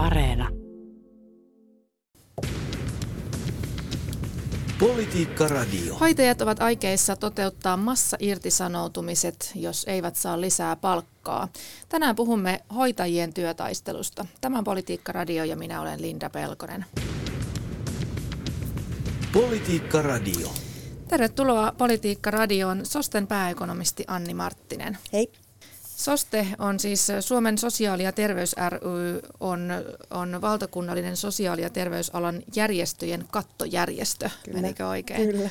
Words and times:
Areena. 0.00 0.48
Politiikka 4.78 5.48
Radio. 5.48 5.94
Hoitajat 5.94 6.42
ovat 6.42 6.62
aikeissa 6.62 7.16
toteuttaa 7.16 7.76
massa-irtisanoutumiset, 7.76 9.52
jos 9.54 9.84
eivät 9.88 10.16
saa 10.16 10.40
lisää 10.40 10.76
palkkaa. 10.76 11.48
Tänään 11.88 12.16
puhumme 12.16 12.60
hoitajien 12.74 13.34
työtaistelusta. 13.34 14.26
Tämä 14.40 14.58
on 14.58 14.64
Politiikka 14.64 15.12
Radio 15.12 15.44
ja 15.44 15.56
minä 15.56 15.80
olen 15.80 16.02
Linda 16.02 16.30
Pelkonen. 16.30 16.84
Politiikka 19.32 20.02
Radio. 20.02 20.48
Tervetuloa 21.08 21.72
Politiikka 21.78 22.30
Radioon 22.30 22.86
Sosten 22.86 23.26
pääekonomisti 23.26 24.04
Anni 24.06 24.34
Marttinen. 24.34 24.98
Hei. 25.12 25.32
SOSTE 26.00 26.46
on 26.58 26.80
siis 26.80 27.08
Suomen 27.20 27.58
sosiaali- 27.58 28.02
ja 28.02 28.12
terveys 28.12 28.56
ry, 28.68 29.20
on, 29.40 29.70
on 30.10 30.40
valtakunnallinen 30.40 31.16
sosiaali- 31.16 31.62
ja 31.62 31.70
terveysalan 31.70 32.42
järjestöjen 32.54 33.24
kattojärjestö, 33.30 34.30
Kyllä. 34.44 34.60
menikö 34.60 34.88
oikein? 34.88 35.30
Kyllä. 35.30 35.50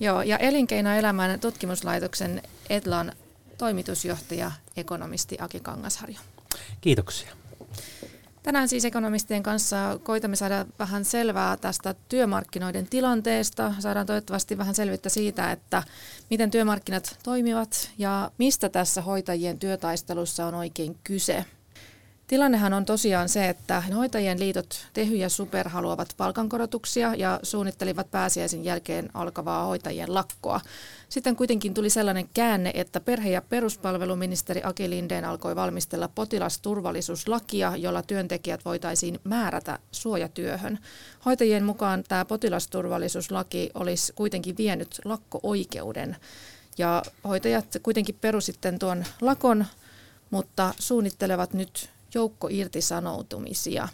Joo, 0.00 0.22
ja 0.22 0.36
Elinkeinoelämän 0.36 1.40
tutkimuslaitoksen 1.40 2.42
Etlan 2.70 3.12
toimitusjohtaja, 3.58 4.52
ekonomisti 4.76 5.36
Aki 5.40 5.60
Kangasharjo. 5.60 6.20
Kiitoksia. 6.80 7.37
Tänään 8.48 8.68
siis 8.68 8.84
ekonomistien 8.84 9.42
kanssa 9.42 10.00
koitamme 10.02 10.36
saada 10.36 10.66
vähän 10.78 11.04
selvää 11.04 11.56
tästä 11.56 11.94
työmarkkinoiden 12.08 12.86
tilanteesta. 12.86 13.74
Saadaan 13.78 14.06
toivottavasti 14.06 14.58
vähän 14.58 14.74
selvyyttä 14.74 15.08
siitä, 15.08 15.52
että 15.52 15.82
miten 16.30 16.50
työmarkkinat 16.50 17.18
toimivat 17.22 17.90
ja 17.98 18.30
mistä 18.38 18.68
tässä 18.68 19.02
hoitajien 19.02 19.58
työtaistelussa 19.58 20.46
on 20.46 20.54
oikein 20.54 20.98
kyse. 21.04 21.44
Tilannehan 22.28 22.72
on 22.72 22.84
tosiaan 22.84 23.28
se, 23.28 23.48
että 23.48 23.80
hoitajien 23.80 24.40
liitot 24.40 24.86
Tehy 24.92 25.16
ja 25.16 25.28
Super 25.28 25.68
haluavat 25.68 26.14
palkankorotuksia 26.16 27.14
ja 27.14 27.40
suunnittelivat 27.42 28.10
pääsiäisen 28.10 28.64
jälkeen 28.64 29.08
alkavaa 29.14 29.64
hoitajien 29.64 30.14
lakkoa. 30.14 30.60
Sitten 31.08 31.36
kuitenkin 31.36 31.74
tuli 31.74 31.90
sellainen 31.90 32.28
käänne, 32.34 32.70
että 32.74 33.00
perhe- 33.00 33.30
ja 33.30 33.42
peruspalveluministeri 33.42 34.60
Aki 34.64 34.90
Lindeen 34.90 35.24
alkoi 35.24 35.56
valmistella 35.56 36.08
potilasturvallisuuslakia, 36.14 37.76
jolla 37.76 38.02
työntekijät 38.02 38.64
voitaisiin 38.64 39.20
määrätä 39.24 39.78
suojatyöhön. 39.92 40.78
Hoitajien 41.24 41.64
mukaan 41.64 42.04
tämä 42.08 42.24
potilasturvallisuuslaki 42.24 43.70
olisi 43.74 44.12
kuitenkin 44.12 44.56
vienyt 44.56 45.00
lakko-oikeuden. 45.04 46.16
Ja 46.78 47.02
hoitajat 47.24 47.76
kuitenkin 47.82 48.18
peru 48.20 48.40
sitten 48.40 48.78
tuon 48.78 49.04
lakon, 49.20 49.66
mutta 50.30 50.74
suunnittelevat 50.78 51.52
nyt 51.52 51.90
joukko 52.14 52.48
irtisanoutumisia. 52.50 53.88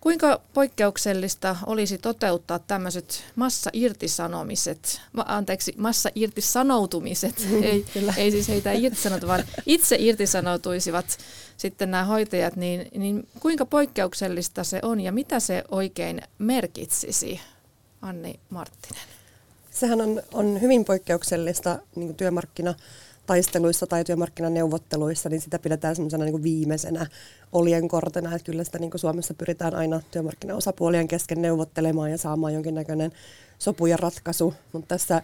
Kuinka 0.00 0.40
poikkeuksellista 0.54 1.56
olisi 1.66 1.98
toteuttaa 1.98 2.58
tämmöiset 2.58 3.24
massa-irtisanomiset, 3.36 5.00
anteeksi, 5.16 5.74
massa-irtisanoutumiset, 5.78 7.46
ei, 7.62 7.86
ei 8.16 8.30
siis 8.30 8.48
heitä 8.48 8.72
irtisanoutu, 8.72 9.26
vaan 9.26 9.44
itse 9.66 9.96
irtisanoutuisivat 9.98 11.18
sitten 11.56 11.90
nämä 11.90 12.04
hoitajat, 12.04 12.56
niin, 12.56 12.88
niin 12.96 13.28
kuinka 13.40 13.66
poikkeuksellista 13.66 14.64
se 14.64 14.78
on 14.82 15.00
ja 15.00 15.12
mitä 15.12 15.40
se 15.40 15.64
oikein 15.70 16.22
merkitsisi, 16.38 17.40
Anni 18.02 18.40
Marttinen? 18.50 19.02
Sehän 19.70 20.00
on, 20.00 20.22
on 20.32 20.60
hyvin 20.60 20.84
poikkeuksellista 20.84 21.78
niin 21.96 22.14
työmarkkina 22.14 22.74
taisteluissa 23.26 23.86
tai 23.86 24.04
työmarkkinaneuvotteluissa, 24.04 25.28
niin 25.28 25.40
sitä 25.40 25.58
pidetään 25.58 25.96
semmoisena 25.96 26.24
niin 26.24 26.42
viimeisenä 26.42 27.06
oljenkortena, 27.52 28.34
että 28.34 28.46
kyllä 28.46 28.64
sitä 28.64 28.78
niin 28.78 28.90
kuin 28.90 29.00
Suomessa 29.00 29.34
pyritään 29.34 29.74
aina 29.74 30.00
työmarkkinaosapuolien 30.10 31.08
kesken 31.08 31.42
neuvottelemaan 31.42 32.10
ja 32.10 32.18
saamaan 32.18 32.54
jonkinnäköinen 32.54 33.12
sopu 33.58 33.86
ja 33.86 33.96
ratkaisu, 33.96 34.54
mutta 34.72 34.88
tässä 34.88 35.22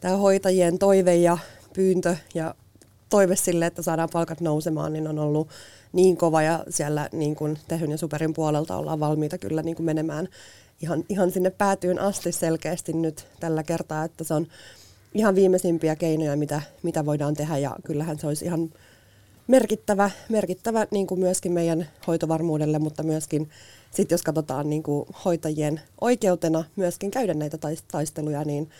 tämä 0.00 0.16
hoitajien 0.16 0.78
toive 0.78 1.16
ja 1.16 1.38
pyyntö 1.74 2.16
ja 2.34 2.54
toive 3.08 3.36
sille, 3.36 3.66
että 3.66 3.82
saadaan 3.82 4.08
palkat 4.12 4.40
nousemaan, 4.40 4.92
niin 4.92 5.08
on 5.08 5.18
ollut 5.18 5.48
niin 5.92 6.16
kova 6.16 6.42
ja 6.42 6.64
siellä 6.68 7.08
niin 7.12 7.36
kuin 7.36 7.58
Tehyn 7.68 7.90
ja 7.90 7.98
Superin 7.98 8.34
puolelta 8.34 8.76
ollaan 8.76 9.00
valmiita 9.00 9.38
kyllä 9.38 9.62
niin 9.62 9.76
kuin 9.76 9.86
menemään 9.86 10.28
ihan, 10.82 11.04
ihan 11.08 11.30
sinne 11.30 11.50
päätyyn 11.50 11.98
asti 11.98 12.32
selkeästi 12.32 12.92
nyt 12.92 13.26
tällä 13.40 13.62
kertaa, 13.62 14.04
että 14.04 14.24
se 14.24 14.34
on 14.34 14.46
ihan 15.14 15.34
viimeisimpiä 15.34 15.96
keinoja, 15.96 16.36
mitä, 16.36 16.62
mitä 16.82 17.06
voidaan 17.06 17.34
tehdä. 17.34 17.58
Ja 17.58 17.76
kyllähän 17.84 18.18
se 18.18 18.26
olisi 18.26 18.44
ihan 18.44 18.70
merkittävä, 19.46 20.10
merkittävä 20.28 20.86
niin 20.90 21.06
kuin 21.06 21.20
myöskin 21.20 21.52
meidän 21.52 21.88
hoitovarmuudelle, 22.06 22.78
mutta 22.78 23.02
myöskin 23.02 23.50
sit 23.90 24.10
jos 24.10 24.22
katsotaan 24.22 24.70
niin 24.70 24.82
kuin 24.82 25.06
hoitajien 25.24 25.80
oikeutena 26.00 26.64
myöskin 26.76 27.10
käydä 27.10 27.34
näitä 27.34 27.58
taisteluja, 27.92 28.44
niin 28.44 28.70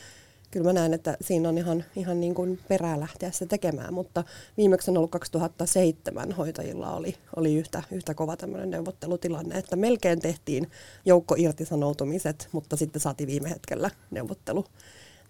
kyllä 0.51 0.67
mä 0.67 0.73
näen, 0.73 0.95
että 0.95 1.17
siinä 1.21 1.49
on 1.49 1.59
ihan, 1.59 1.85
ihan 1.97 2.21
niin 2.21 2.35
kuin 2.35 2.59
perää 2.69 3.01
lähteä 3.01 3.31
se 3.31 3.47
tekemään, 3.47 3.95
mutta 3.95 4.25
viimeksi 4.57 4.91
on 4.91 4.97
ollut 4.97 5.11
2007 5.11 6.33
hoitajilla 6.33 6.95
oli, 6.95 7.15
oli 7.37 7.55
yhtä, 7.55 7.83
yhtä 7.91 8.15
kova 8.15 8.37
tämmöinen 8.37 8.71
neuvottelutilanne, 8.71 9.59
että 9.59 9.77
melkein 9.77 10.21
tehtiin 10.21 10.71
joukko 11.05 11.35
irtisanoutumiset, 11.39 12.49
mutta 12.53 12.77
sitten 12.77 13.01
saatiin 13.03 13.27
viime 13.27 13.51
hetkellä 13.51 13.91
neuvottelu 14.11 14.65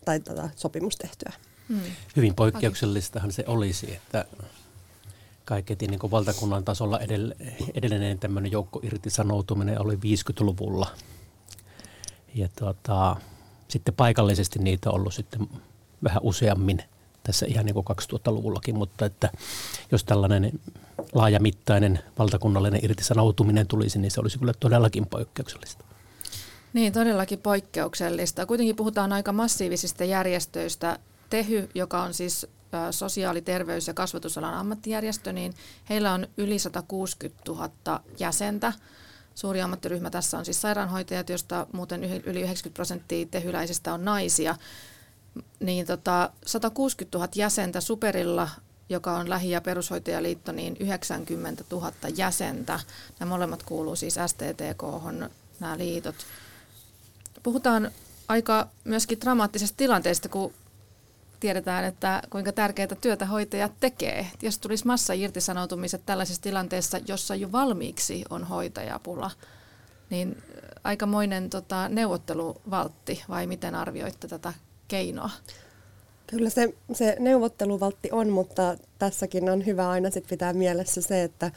tai 0.05 0.21
tätä 0.21 0.51
sopimus 0.57 0.97
tehtyä. 0.97 1.33
Hmm. 1.69 1.81
Hyvin 2.17 2.35
poikkeuksellistahan 2.35 3.33
se 3.33 3.45
olisi, 3.47 3.95
että 3.95 4.25
kaiketi 5.45 5.87
niin 5.87 6.11
valtakunnan 6.11 6.65
tasolla 6.65 7.01
edellinen 7.75 8.19
tämmöinen 8.19 8.53
joukko 8.53 8.81
irtisanoutuminen 8.83 9.81
oli 9.81 9.95
50-luvulla. 9.95 10.91
Ja 12.35 12.49
tuota, 12.59 13.17
sitten 13.69 13.95
paikallisesti 13.95 14.59
niitä 14.59 14.91
on 14.91 14.97
ollut 14.97 15.15
sitten 15.15 15.49
vähän 16.05 16.23
useammin 16.23 16.83
tässä 17.23 17.47
ihan 17.47 17.67
niin 17.67 17.75
kuin 17.75 17.87
2000-luvullakin, 17.87 18.75
mutta 18.75 19.07
että 19.07 19.31
jos 19.93 20.05
tällainen 20.05 20.61
laajamittainen 21.13 22.01
valtakunnallinen 22.19 22.85
irtisanoutuminen 22.85 23.67
tulisi, 23.67 23.99
niin 23.99 24.11
se 24.11 24.21
olisi 24.21 24.39
kyllä 24.39 24.53
todellakin 24.61 25.07
poikkeuksellista. 25.07 25.85
Niin, 26.73 26.93
todellakin 26.93 27.39
poikkeuksellista. 27.39 28.47
Kuitenkin 28.47 28.77
puhutaan 28.77 29.13
aika 29.13 29.33
massiivisista 29.33 30.05
järjestöistä. 30.05 30.99
Tehy, 31.31 31.69
joka 31.75 32.03
on 32.03 32.15
siis 32.15 32.47
sosiaali-, 32.91 33.41
terveys- 33.41 33.87
ja 33.89 33.95
kasvatusalan 33.95 34.55
ammattijärjestö, 34.55 35.33
niin 35.33 35.55
heillä 35.89 36.13
on 36.13 36.27
yli 36.37 36.59
160 36.59 37.43
000 37.49 38.01
jäsentä. 38.19 38.73
Suuri 39.35 39.63
ammattiryhmä 39.63 40.11
tässä 40.11 40.39
on 40.39 40.45
siis 40.45 40.61
sairaanhoitajat, 40.61 41.29
josta 41.29 41.67
muuten 41.73 42.05
yli 42.05 42.41
90 42.41 42.75
prosenttia 42.75 43.27
tehyläisistä 43.27 43.95
on 43.95 44.05
naisia. 44.05 44.57
Niin 45.61 45.87
tota, 45.87 46.31
160 46.47 47.19
000 47.19 47.31
jäsentä 47.35 47.81
Superilla, 47.81 48.49
joka 48.89 49.13
on 49.13 49.31
lähi- 49.31 49.51
ja 49.51 49.61
perushoitajaliitto, 49.61 50.53
niin 50.53 50.77
90 50.81 51.65
000 51.71 51.93
jäsentä. 52.17 52.81
Nämä 53.21 53.31
molemmat 53.31 53.63
kuuluu 53.63 53.97
siis 53.97 54.15
STTK, 54.27 54.83
nämä 55.61 55.79
liitot. 55.79 56.15
Puhutaan 57.43 57.91
aika 58.29 58.69
myöskin 58.85 59.21
dramaattisesta 59.21 59.77
tilanteesta, 59.77 60.29
kun 60.29 60.53
tiedetään, 61.41 61.85
että 61.85 62.23
kuinka 62.31 62.53
tärkeää 62.53 62.89
työtä 63.01 63.27
hoitajat 63.27 63.73
tekee. 63.81 64.27
Jos 64.43 64.59
tulisi 64.59 64.87
massa 64.87 65.13
irtisanoutumiset 65.13 66.03
tällaisessa 66.07 66.43
tilanteessa, 66.43 66.99
jossa 67.09 67.35
jo 67.35 67.53
valmiiksi 67.53 68.25
on 68.31 68.45
hoitajapula, 68.45 69.31
niin 70.11 70.43
aikamoinen 70.85 71.51
tota, 71.51 71.89
neuvotteluvaltti, 71.89 73.25
vai 73.29 73.47
miten 73.47 73.75
arvioitte 73.75 74.29
tätä 74.29 74.53
keinoa? 74.89 75.31
Kyllä 76.27 76.51
se, 76.51 76.75
se 76.93 77.17
neuvotteluvaltti 77.19 78.09
on, 78.13 78.29
mutta 78.29 78.77
tässäkin 78.99 79.51
on 79.51 79.67
hyvä 79.67 79.91
aina 79.91 80.11
sit 80.11 80.27
pitää 80.27 80.53
mielessä 80.53 81.01
se, 81.01 81.23
että 81.23 81.51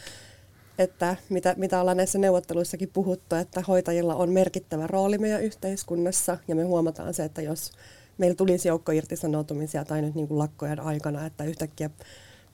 että 0.80 1.16
mitä, 1.30 1.54
mitä 1.58 1.82
ollaan 1.82 1.98
näissä 1.98 2.20
neuvotteluissakin 2.20 2.90
puhuttu, 2.94 3.36
että 3.36 3.62
hoitajilla 3.68 4.16
on 4.16 4.30
merkittävä 4.30 4.88
rooli 4.88 5.18
meidän 5.18 5.44
yhteiskunnassa. 5.44 6.38
Ja 6.48 6.56
me 6.56 6.64
huomataan 6.64 7.14
se, 7.14 7.24
että 7.24 7.42
jos 7.42 7.72
meillä 8.18 8.36
tulisi 8.36 8.68
joukko 8.68 8.92
irtisanoutumisia 8.92 9.86
tai 9.86 10.02
nyt 10.02 10.16
niin 10.16 10.28
kuin 10.28 10.38
lakkojen 10.38 10.80
aikana, 10.80 11.26
että 11.26 11.44
yhtäkkiä 11.44 11.90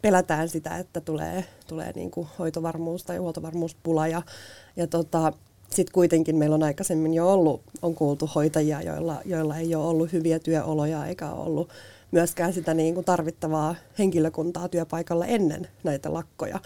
pelätään 0.01 0.49
sitä, 0.49 0.77
että 0.77 1.01
tulee, 1.01 1.45
tulee 1.67 1.91
niin 1.95 2.11
kuin 2.11 2.27
hoitovarmuus 2.39 3.03
tai 3.03 3.17
huoltovarmuuspula. 3.17 4.07
Ja, 4.07 4.21
ja 4.75 4.87
tota, 4.87 5.33
sitten 5.69 5.93
kuitenkin 5.93 6.35
meillä 6.35 6.53
on 6.53 6.63
aikaisemmin 6.63 7.13
jo 7.13 7.33
ollut, 7.33 7.61
on 7.81 7.95
kuultu 7.95 8.29
hoitajia, 8.35 8.81
joilla, 8.81 9.21
joilla 9.25 9.57
ei 9.57 9.75
ole 9.75 9.85
ollut 9.85 10.11
hyviä 10.11 10.39
työoloja 10.39 11.05
eikä 11.05 11.29
ollut 11.29 11.69
myöskään 12.11 12.53
sitä 12.53 12.73
niin 12.73 12.93
kuin 12.93 13.05
tarvittavaa 13.05 13.75
henkilökuntaa 13.99 14.69
työpaikalla 14.69 15.25
ennen 15.25 15.67
näitä 15.83 16.13
lakkoja 16.13 16.59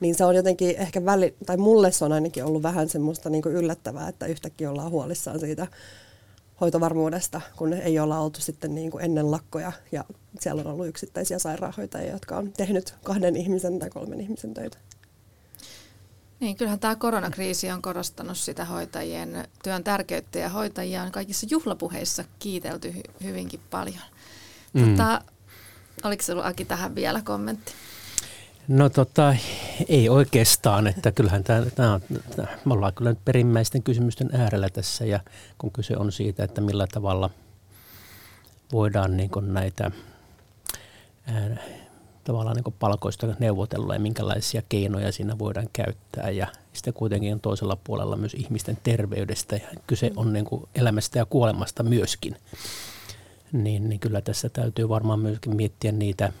niin 0.00 0.14
se 0.14 0.24
on 0.24 0.34
jotenkin 0.34 0.76
ehkä 0.76 1.04
väli, 1.04 1.36
tai 1.46 1.56
mulle 1.56 1.92
se 1.92 2.04
on 2.04 2.12
ainakin 2.12 2.44
ollut 2.44 2.62
vähän 2.62 2.88
semmoista 2.88 3.30
niin 3.30 3.42
yllättävää, 3.46 4.08
että 4.08 4.26
yhtäkkiä 4.26 4.70
ollaan 4.70 4.90
huolissaan 4.90 5.40
siitä 5.40 5.66
hoitovarmuudesta, 6.60 7.40
kun 7.56 7.72
ei 7.72 7.98
olla 7.98 8.18
oltu 8.18 8.40
sitten 8.40 8.74
niin 8.74 8.90
kuin 8.90 9.04
ennen 9.04 9.30
lakkoja 9.30 9.72
ja 9.92 10.04
siellä 10.40 10.60
on 10.60 10.66
ollut 10.66 10.86
yksittäisiä 10.86 11.38
sairaanhoitajia, 11.38 12.12
jotka 12.12 12.36
on 12.36 12.52
tehnyt 12.52 12.94
kahden 13.04 13.36
ihmisen 13.36 13.78
tai 13.78 13.90
kolmen 13.90 14.20
ihmisen 14.20 14.54
töitä. 14.54 14.78
Niin, 16.40 16.56
kyllähän 16.56 16.80
tämä 16.80 16.96
koronakriisi 16.96 17.70
on 17.70 17.82
korostanut 17.82 18.38
sitä 18.38 18.64
hoitajien 18.64 19.48
työn 19.62 19.84
tärkeyttä 19.84 20.38
ja 20.38 20.48
hoitajia 20.48 21.02
on 21.02 21.12
kaikissa 21.12 21.46
juhlapuheissa 21.50 22.24
kiitelty 22.38 22.90
hy- 22.90 23.24
hyvinkin 23.24 23.60
paljon. 23.70 24.02
Mm. 24.72 24.90
Tota, 24.90 25.22
oliko 26.04 26.22
sinulla 26.22 26.46
Aki 26.46 26.64
tähän 26.64 26.94
vielä 26.94 27.22
kommentti? 27.22 27.72
No 28.68 28.88
tota, 28.88 29.36
ei 29.88 30.08
oikeastaan, 30.08 30.86
että 30.86 31.12
kyllähän 31.12 31.44
tämä, 31.44 31.66
tämä 31.74 31.94
on, 31.94 32.00
me 32.64 32.74
ollaan 32.74 32.92
kyllä 32.94 33.10
nyt 33.10 33.24
perimmäisten 33.24 33.82
kysymysten 33.82 34.30
äärellä 34.32 34.68
tässä 34.68 35.04
ja 35.04 35.20
kun 35.58 35.72
kyse 35.72 35.96
on 35.96 36.12
siitä, 36.12 36.44
että 36.44 36.60
millä 36.60 36.86
tavalla 36.86 37.30
voidaan 38.72 39.16
niin 39.16 39.30
näitä 39.40 39.90
ää, 41.26 41.56
tavallaan 42.24 42.56
niin 42.56 42.74
palkoista 42.78 43.26
neuvotella 43.38 43.94
ja 43.94 44.00
minkälaisia 44.00 44.62
keinoja 44.68 45.12
siinä 45.12 45.38
voidaan 45.38 45.68
käyttää. 45.72 46.30
Ja 46.30 46.46
sitten 46.72 46.94
kuitenkin 46.94 47.32
on 47.32 47.40
toisella 47.40 47.76
puolella 47.84 48.16
myös 48.16 48.34
ihmisten 48.34 48.78
terveydestä 48.82 49.56
ja 49.56 49.68
kyse 49.86 50.10
on 50.16 50.32
niin 50.32 50.44
kuin 50.44 50.68
elämästä 50.74 51.18
ja 51.18 51.24
kuolemasta 51.24 51.82
myöskin. 51.82 52.36
Niin, 53.52 53.88
niin 53.88 54.00
kyllä 54.00 54.20
tässä 54.20 54.48
täytyy 54.48 54.88
varmaan 54.88 55.20
myöskin 55.20 55.56
miettiä 55.56 55.92
niitä, 55.92 56.32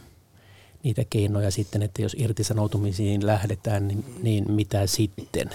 niitä 0.86 1.04
keinoja 1.10 1.50
sitten, 1.50 1.82
että 1.82 2.02
jos 2.02 2.16
irtisanoutumisiin 2.18 3.26
lähdetään, 3.26 3.88
niin, 3.88 4.04
niin 4.22 4.52
mitä 4.52 4.86
sitten? 4.86 5.50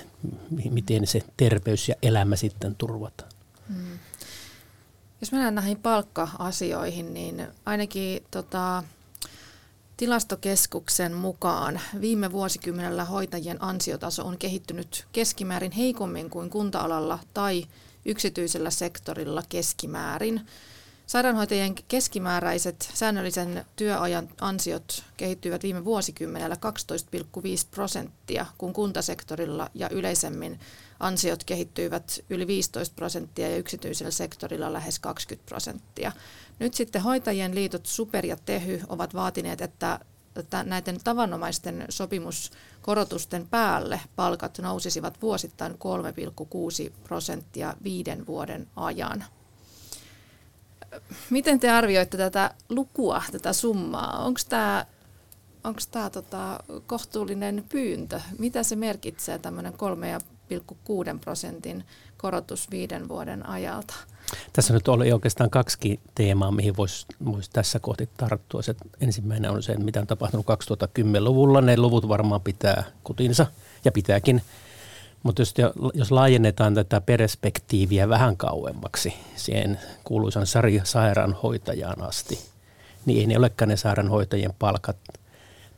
Miten 0.69 1.07
se 1.07 1.21
terveys 1.37 1.89
ja 1.89 1.95
elämä 2.03 2.35
sitten 2.35 2.75
turvataan? 2.75 3.31
Hmm. 3.67 3.99
Jos 5.21 5.31
mennään 5.31 5.55
näihin 5.55 5.77
palkka-asioihin, 5.77 7.13
niin 7.13 7.47
ainakin 7.65 8.23
tota, 8.31 8.83
Tilastokeskuksen 9.97 11.13
mukaan 11.13 11.81
viime 12.01 12.31
vuosikymmenellä 12.31 13.05
hoitajien 13.05 13.63
ansiotaso 13.63 14.25
on 14.25 14.37
kehittynyt 14.37 15.05
keskimäärin 15.11 15.71
heikommin 15.71 16.29
kuin 16.29 16.49
kunta-alalla 16.49 17.19
tai 17.33 17.65
yksityisellä 18.05 18.69
sektorilla 18.69 19.43
keskimäärin. 19.49 20.41
Sairaanhoitajien 21.11 21.75
keskimääräiset 21.75 22.91
säännöllisen 22.93 23.65
työajan 23.75 24.29
ansiot 24.41 25.03
kehittyivät 25.17 25.63
viime 25.63 25.85
vuosikymmenellä 25.85 26.55
12,5 26.55 27.41
prosenttia, 27.71 28.45
kun 28.57 28.73
kuntasektorilla 28.73 29.69
ja 29.73 29.89
yleisemmin 29.89 30.59
ansiot 30.99 31.43
kehittyivät 31.43 32.19
yli 32.29 32.47
15 32.47 32.95
prosenttia 32.95 33.49
ja 33.49 33.57
yksityisellä 33.57 34.11
sektorilla 34.11 34.73
lähes 34.73 34.99
20 34.99 35.49
prosenttia. 35.49 36.11
Nyt 36.59 36.73
sitten 36.73 37.01
hoitajien 37.01 37.55
liitot 37.55 37.85
Super 37.85 38.25
ja 38.25 38.37
Tehy 38.45 38.81
ovat 38.87 39.13
vaatineet, 39.13 39.61
että 39.61 39.99
näiden 40.63 40.99
tavanomaisten 41.03 41.85
sopimuskorotusten 41.89 43.47
päälle 43.47 44.01
palkat 44.15 44.57
nousisivat 44.57 45.21
vuosittain 45.21 45.71
3,6 45.71 46.91
prosenttia 47.03 47.73
viiden 47.83 48.27
vuoden 48.27 48.67
ajan. 48.75 49.25
Miten 51.29 51.59
te 51.59 51.69
arvioitte 51.69 52.17
tätä 52.17 52.53
lukua, 52.69 53.23
tätä 53.31 53.53
summaa? 53.53 54.23
Onko 54.25 54.39
tämä 54.49 54.85
onko 55.63 55.79
tämä 55.91 56.09
tota, 56.09 56.59
kohtuullinen 56.87 57.65
pyyntö? 57.69 58.21
Mitä 58.39 58.63
se 58.63 58.75
merkitsee 58.75 59.39
tämmöinen 59.39 59.73
3,6 59.73 61.19
prosentin 61.21 61.83
korotus 62.17 62.71
viiden 62.71 63.09
vuoden 63.09 63.49
ajalta? 63.49 63.93
Tässä 64.53 64.73
nyt 64.73 64.87
oli 64.87 65.11
oikeastaan 65.11 65.49
kaksi 65.49 65.99
teemaa, 66.15 66.51
mihin 66.51 66.77
voisi 66.77 67.05
vois 67.25 67.49
tässä 67.49 67.79
kohti 67.79 68.09
tarttua. 68.17 68.61
Se 68.61 68.75
ensimmäinen 69.01 69.51
on 69.51 69.63
se, 69.63 69.77
mitä 69.77 69.99
on 69.99 70.07
tapahtunut 70.07 70.45
2010-luvulla. 70.45 71.61
Ne 71.61 71.77
luvut 71.77 72.07
varmaan 72.07 72.41
pitää 72.41 72.83
kutinsa 73.03 73.45
ja 73.85 73.91
pitääkin. 73.91 74.41
Mutta 75.23 75.41
jos, 75.41 75.53
jos 75.93 76.11
laajennetaan 76.11 76.75
tätä 76.75 77.01
perspektiiviä 77.01 78.09
vähän 78.09 78.37
kauemmaksi 78.37 79.13
siihen 79.35 79.79
kuuluisan 80.03 80.47
Sari 80.47 80.81
sairaanhoitajaan 80.83 82.01
asti, 82.01 82.39
niin 83.05 83.19
ei 83.19 83.27
ne 83.27 83.37
olekaan 83.37 83.69
ne 83.69 83.77
sairaanhoitajien 83.77 84.53
palkat 84.59 84.97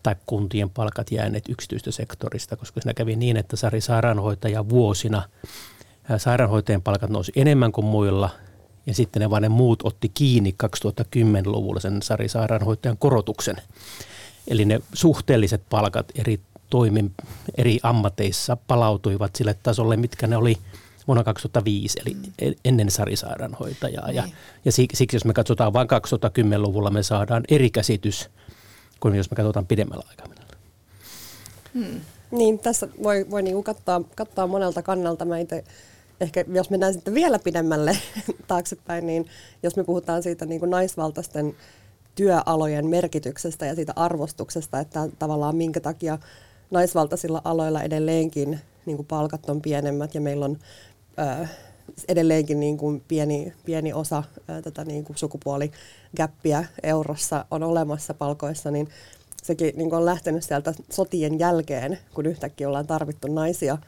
tai 0.04 0.16
kuntien 0.26 0.70
palkat 0.70 1.12
jääneet 1.12 1.50
yksityistä 1.50 1.92
sektorista, 1.92 2.56
koska 2.56 2.82
siinä 2.82 2.94
kävi 2.94 3.16
niin, 3.16 3.38
että 3.38 3.56
Sari 3.56 3.82
sairaanhoitaja 3.82 4.70
vuosina– 4.70 5.24
sairaanhoitajien 6.18 6.82
palkat 6.82 7.10
nousi 7.10 7.32
enemmän 7.36 7.72
kuin 7.72 7.86
muilla, 7.86 8.30
ja 8.86 8.94
sitten 8.94 9.22
ne 9.22 9.30
vaan 9.30 9.42
ne 9.42 9.50
muut 9.50 9.80
otti 9.84 10.12
kiinni 10.14 10.56
2010-luvulla 10.64 11.80
sen 11.80 12.02
Sari 12.02 12.30
sairaanhoitajan 12.30 12.98
korotuksen. 12.98 13.56
Eli 14.48 14.66
ne 14.66 14.82
suhteelliset 14.94 15.62
palkat 15.70 16.12
eri 16.16 16.40
toimin, 16.74 17.12
eri 17.58 17.80
ammateissa 17.84 18.58
palautuivat 18.68 19.36
sille 19.36 19.56
tasolle, 19.64 19.98
mitkä 19.98 20.28
ne 20.28 20.38
oli 20.38 20.58
vuonna 21.08 21.24
2005, 21.24 22.00
eli 22.06 22.14
mm. 22.14 22.54
ennen 22.66 22.92
Sari-sairaanhoitajaa. 22.92 24.12
Ja, 24.12 24.24
niin. 24.24 24.36
ja 24.66 24.72
siksi, 24.72 25.08
jos 25.14 25.26
me 25.26 25.34
katsotaan 25.34 25.74
vain 25.74 25.88
2010-luvulla, 25.88 26.90
me 26.90 27.04
saadaan 27.04 27.44
eri 27.50 27.70
käsitys 27.70 28.30
kuin 29.00 29.16
jos 29.16 29.32
me 29.32 29.36
katsotaan 29.36 29.66
pidemmällä 29.66 30.04
aikavälillä. 30.10 30.58
Hmm. 31.74 32.02
Niin, 32.32 32.60
tässä 32.60 32.88
voi, 33.04 33.26
voi 33.30 33.42
niinku 33.42 33.64
katsoa, 33.64 34.02
katsoa 34.16 34.48
monelta 34.48 34.82
kannalta. 34.82 35.26
Mä 35.26 35.38
itse 35.38 35.64
ehkä 36.22 36.46
jos 36.48 36.70
mennään 36.70 36.94
sitten 36.94 37.14
vielä 37.14 37.40
pidemmälle 37.40 37.98
taaksepäin, 38.48 39.08
niin 39.08 39.26
jos 39.64 39.76
me 39.76 39.84
puhutaan 39.84 40.24
siitä 40.24 40.46
niin 40.46 40.60
kuin 40.60 40.70
naisvaltaisten 40.70 41.56
työalojen 42.16 42.86
merkityksestä 42.86 43.66
ja 43.66 43.76
siitä 43.76 43.94
arvostuksesta, 43.96 44.80
että 44.80 45.10
tavallaan 45.20 45.56
minkä 45.56 45.80
takia 45.80 46.18
naisvaltaisilla 46.72 47.42
aloilla 47.44 47.82
edelleenkin 47.82 48.60
niin 48.86 48.96
kuin 48.96 49.08
palkat 49.08 49.50
on 49.50 49.62
pienemmät 49.62 50.16
ja 50.16 50.22
meillä 50.22 50.46
on 50.46 50.58
ö, 51.20 51.48
edelleenkin 52.08 52.60
niin 52.60 52.78
kuin 52.78 53.04
pieni, 53.08 53.54
pieni 53.66 53.94
osa 53.94 54.24
ö, 54.50 54.62
tätä 54.62 54.86
niin 54.86 55.04
kuin 55.04 55.18
sukupuoligäppiä 55.18 56.66
eurossa 56.84 57.46
on 57.52 57.64
olemassa 57.64 58.14
palkoissa, 58.14 58.72
niin 58.72 58.90
sekin 59.44 59.74
niin 59.78 59.90
kuin 59.90 60.00
on 60.00 60.06
lähtenyt 60.06 60.44
sieltä 60.44 60.74
sotien 60.90 61.40
jälkeen, 61.40 62.00
kun 62.14 62.26
yhtäkkiä 62.26 62.68
ollaan 62.68 62.88
tarvittu 62.88 63.28
naisia– 63.28 63.78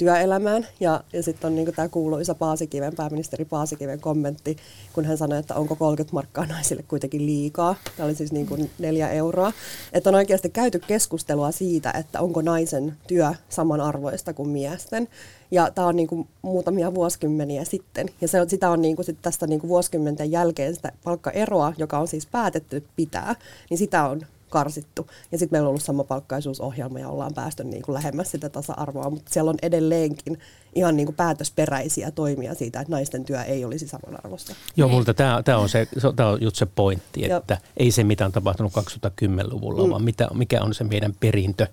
työelämään. 0.00 0.66
Ja, 0.80 1.04
ja 1.12 1.22
sitten 1.22 1.48
on 1.48 1.56
niin 1.56 1.74
tämä 1.74 1.88
kuuluisa 1.88 2.34
Paasikiven, 2.34 2.96
pääministeri 2.96 3.44
Paasikiven 3.44 4.00
kommentti, 4.00 4.56
kun 4.92 5.04
hän 5.04 5.18
sanoi, 5.18 5.38
että 5.38 5.54
onko 5.54 5.76
30 5.76 6.14
markkaa 6.14 6.46
naisille 6.46 6.84
kuitenkin 6.88 7.26
liikaa. 7.26 7.74
Tämä 7.96 8.06
oli 8.06 8.14
siis 8.14 8.32
niin 8.32 8.46
kuin 8.46 8.70
neljä 8.78 9.08
euroa. 9.08 9.52
Että 9.92 10.10
on 10.10 10.14
oikeasti 10.14 10.48
käyty 10.48 10.78
keskustelua 10.78 11.50
siitä, 11.50 11.90
että 11.90 12.20
onko 12.20 12.42
naisen 12.42 12.96
työ 13.06 13.34
samanarvoista 13.48 14.34
kuin 14.34 14.48
miesten. 14.48 15.08
Ja 15.50 15.70
tämä 15.70 15.86
on 15.86 15.96
niin 15.96 16.08
kuin 16.08 16.28
muutamia 16.42 16.94
vuosikymmeniä 16.94 17.64
sitten. 17.64 18.08
Ja 18.20 18.28
se, 18.28 18.38
sitä 18.48 18.70
on 18.70 18.82
niin 18.82 18.96
kuin 18.96 19.06
sit 19.06 19.18
tästä 19.22 19.46
niin 19.46 19.60
kuin 19.60 19.68
vuosikymmenten 19.68 20.30
jälkeen 20.30 20.74
sitä 20.74 20.92
palkkaeroa, 21.04 21.72
joka 21.78 21.98
on 21.98 22.08
siis 22.08 22.26
päätetty 22.26 22.84
pitää, 22.96 23.34
niin 23.70 23.78
sitä 23.78 24.08
on 24.08 24.26
karsittu. 24.50 25.06
Ja 25.32 25.38
sitten 25.38 25.56
meillä 25.56 25.66
on 25.66 25.68
ollut 25.68 25.82
sama 25.82 26.04
palkkaisuusohjelma 26.04 26.98
ja 26.98 27.08
ollaan 27.08 27.34
päästy 27.34 27.64
niin 27.64 27.82
kuin 27.82 27.94
lähemmäs 27.94 28.30
sitä 28.30 28.48
tasa-arvoa, 28.48 29.10
mutta 29.10 29.32
siellä 29.32 29.50
on 29.50 29.58
edelleenkin 29.62 30.38
ihan 30.74 30.96
niin 30.96 31.06
kuin 31.06 31.16
päätösperäisiä 31.16 32.10
toimia 32.10 32.54
siitä, 32.54 32.80
että 32.80 32.92
naisten 32.92 33.24
työ 33.24 33.42
ei 33.42 33.64
olisi 33.64 33.88
samanarvoista. 33.88 34.54
Joo, 34.76 34.88
multa 34.88 35.14
tämä, 35.14 35.42
tämä 35.44 35.58
on, 35.58 35.68
se, 35.68 35.88
tämä 36.16 36.28
on 36.28 36.42
just 36.42 36.56
se 36.56 36.66
pointti, 36.66 37.32
että 37.32 37.54
ja. 37.54 37.70
ei 37.76 37.90
se 37.90 38.04
mitä 38.04 38.24
on 38.24 38.32
tapahtunut 38.32 38.72
2010-luvulla, 38.72 39.84
mm. 39.84 39.90
vaan 39.90 40.02
mitä, 40.02 40.28
mikä 40.34 40.62
on 40.62 40.74
se 40.74 40.84
meidän 40.84 41.14
perintö 41.20 41.66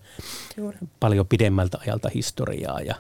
Juuri. 0.58 0.78
paljon 1.00 1.28
pidemmältä 1.28 1.78
ajalta 1.82 2.10
historiaa 2.14 2.82
ja, 2.82 2.96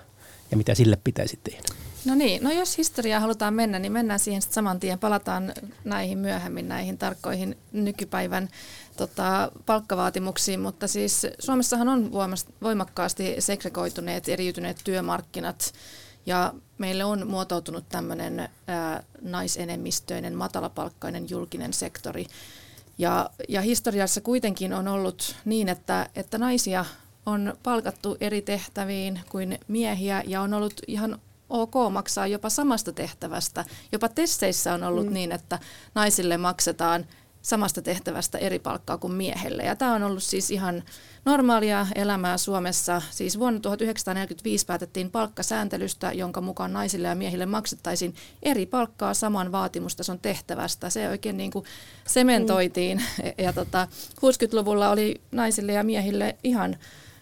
ja 0.51 0.57
mitä 0.57 0.75
sille 0.75 0.97
pitäisi 1.03 1.39
tehdä. 1.43 1.63
No 2.05 2.15
niin, 2.15 2.43
no 2.43 2.51
jos 2.51 2.77
historiaa 2.77 3.19
halutaan 3.19 3.53
mennä, 3.53 3.79
niin 3.79 3.91
mennään 3.91 4.19
siihen 4.19 4.41
sitten 4.41 4.55
saman 4.55 4.79
tien. 4.79 4.99
Palataan 4.99 5.53
näihin 5.83 6.17
myöhemmin, 6.17 6.67
näihin 6.67 6.97
tarkkoihin 6.97 7.57
nykypäivän 7.71 8.49
tota, 8.97 9.51
palkkavaatimuksiin, 9.65 10.59
mutta 10.59 10.87
siis 10.87 11.27
Suomessahan 11.39 11.87
on 11.87 12.11
voimakkaasti 12.61 13.35
segregoituneet, 13.39 14.29
eriytyneet 14.29 14.81
työmarkkinat 14.83 15.73
ja 16.25 16.53
meille 16.77 17.03
on 17.03 17.27
muotoutunut 17.27 17.89
tämmöinen 17.89 18.49
naisenemmistöinen, 19.21 20.35
matalapalkkainen 20.35 21.29
julkinen 21.29 21.73
sektori. 21.73 22.25
Ja, 22.97 23.29
ja 23.49 23.61
historiassa 23.61 24.21
kuitenkin 24.21 24.73
on 24.73 24.87
ollut 24.87 25.35
niin, 25.45 25.69
että, 25.69 26.09
että 26.15 26.37
naisia 26.37 26.85
on 27.27 27.53
palkattu 27.63 28.17
eri 28.19 28.41
tehtäviin 28.41 29.19
kuin 29.29 29.59
miehiä 29.67 30.23
ja 30.27 30.41
on 30.41 30.53
ollut 30.53 30.73
ihan 30.87 31.19
ok 31.49 31.73
maksaa 31.91 32.27
jopa 32.27 32.49
samasta 32.49 32.93
tehtävästä. 32.93 33.65
Jopa 33.91 34.09
testeissä 34.09 34.73
on 34.73 34.83
ollut 34.83 35.05
mm. 35.05 35.13
niin, 35.13 35.31
että 35.31 35.59
naisille 35.95 36.37
maksetaan 36.37 37.05
samasta 37.41 37.81
tehtävästä 37.81 38.37
eri 38.37 38.59
palkkaa 38.59 38.97
kuin 38.97 39.13
miehelle. 39.13 39.63
Ja 39.63 39.75
tämä 39.75 39.93
on 39.93 40.03
ollut 40.03 40.23
siis 40.23 40.51
ihan 40.51 40.83
normaalia 41.25 41.87
elämää 41.95 42.37
Suomessa. 42.37 43.01
Siis 43.11 43.39
vuonna 43.39 43.59
1945 43.59 44.65
päätettiin 44.65 45.11
palkkasääntelystä, 45.11 46.11
jonka 46.11 46.41
mukaan 46.41 46.73
naisille 46.73 47.07
ja 47.07 47.15
miehille 47.15 47.45
maksettaisiin 47.45 48.15
eri 48.43 48.65
palkkaa 48.65 49.13
saman 49.13 49.51
vaatimustason 49.51 50.19
tehtävästä. 50.19 50.89
Se 50.89 51.09
oikein 51.09 51.37
niin 51.37 51.51
kuin 51.51 51.65
sementoitiin. 52.07 52.97
Mm. 52.97 53.31
Ja 53.37 53.53
tota, 53.53 53.87
60-luvulla 54.15 54.89
oli 54.89 55.21
naisille 55.31 55.71
ja 55.71 55.83
miehille 55.83 56.35
ihan 56.43 56.77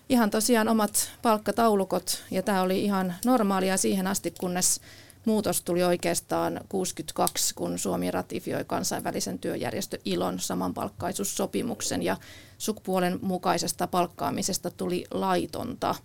ihan 0.10 0.30
tosiaan 0.30 0.68
omat 0.68 1.12
palkkataulukot 1.22 2.24
ja 2.32 2.44
tämä 2.44 2.62
oli 2.62 2.84
ihan 2.84 3.16
normaalia 3.26 3.78
siihen 3.78 4.08
asti, 4.08 4.34
kunnes 4.40 4.82
muutos 5.26 5.62
tuli 5.62 5.84
oikeastaan 5.84 6.62
62, 6.70 7.56
kun 7.56 7.80
Suomi 7.80 8.12
ratifioi 8.12 8.66
kansainvälisen 8.66 9.40
työjärjestö 9.40 9.98
ILON 10.06 10.40
samanpalkkaisuussopimuksen 10.40 12.02
ja 12.02 12.18
sukupuolen 12.58 13.20
mukaisesta 13.22 13.88
palkkaamisesta 13.88 14.72
tuli 14.72 15.06
laitonta. 15.12 15.96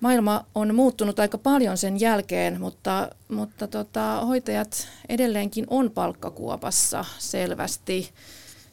Maailma 0.00 0.44
on 0.54 0.74
muuttunut 0.74 1.18
aika 1.18 1.38
paljon 1.38 1.76
sen 1.76 2.00
jälkeen, 2.00 2.60
mutta, 2.60 3.10
mutta 3.28 3.66
tota, 3.66 4.20
hoitajat 4.26 4.88
edelleenkin 5.08 5.66
on 5.70 5.90
palkkakuopassa 5.90 7.04
selvästi. 7.18 8.10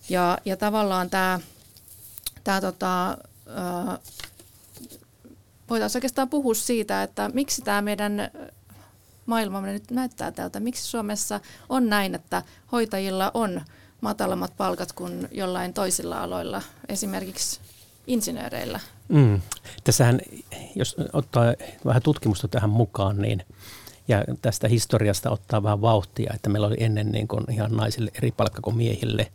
Ja, 0.10 0.38
ja 0.46 0.58
tavallaan 0.58 1.10
tämä, 1.10 1.40
tämä 2.44 2.62
tota, 2.62 3.18
voitaisiin 5.70 6.00
oikeastaan 6.00 6.30
puhua 6.30 6.54
siitä, 6.54 7.04
että 7.04 7.30
miksi 7.34 7.62
tämä 7.62 7.82
meidän 7.82 8.32
maailma 9.26 9.62
nyt 9.62 9.92
näyttää 9.92 10.32
tältä. 10.32 10.60
Miksi 10.60 10.84
Suomessa 10.84 11.40
on 11.70 11.90
näin, 11.90 12.16
että 12.16 12.44
hoitajilla 12.72 13.32
on 13.34 13.62
matalammat 14.02 14.54
palkat 14.58 14.92
kuin 14.92 15.28
jollain 15.32 15.74
toisilla 15.74 16.24
aloilla, 16.24 16.62
esimerkiksi 16.90 17.60
insinööreillä? 18.08 18.80
Mm. 19.08 19.42
Tässähän, 19.84 20.22
jos 20.76 20.96
ottaa 21.14 21.44
vähän 21.86 22.02
tutkimusta 22.02 22.48
tähän 22.48 22.70
mukaan, 22.70 23.22
niin 23.22 23.46
ja 24.08 24.24
tästä 24.42 24.68
historiasta 24.68 25.30
ottaa 25.30 25.64
vähän 25.64 25.82
vauhtia, 25.82 26.34
että 26.36 26.50
meillä 26.50 26.68
oli 26.68 26.76
ennen 26.80 27.12
niin 27.12 27.28
kuin 27.28 27.52
ihan 27.52 27.72
naisille 27.72 28.12
eri 28.14 28.32
palkka 28.32 28.62
kuin 28.62 28.78
miehille, 28.78 29.32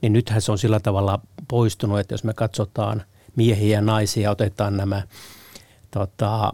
niin 0.00 0.12
nythän 0.12 0.42
se 0.42 0.52
on 0.52 0.58
sillä 0.58 0.80
tavalla 0.80 1.20
poistunut, 1.48 1.98
että 1.98 2.14
jos 2.14 2.24
me 2.24 2.34
katsotaan 2.34 3.02
miehiä 3.36 3.76
ja 3.78 3.82
naisia, 3.82 4.30
otetaan 4.30 4.76
nämä 4.76 5.02
tota, 5.90 6.52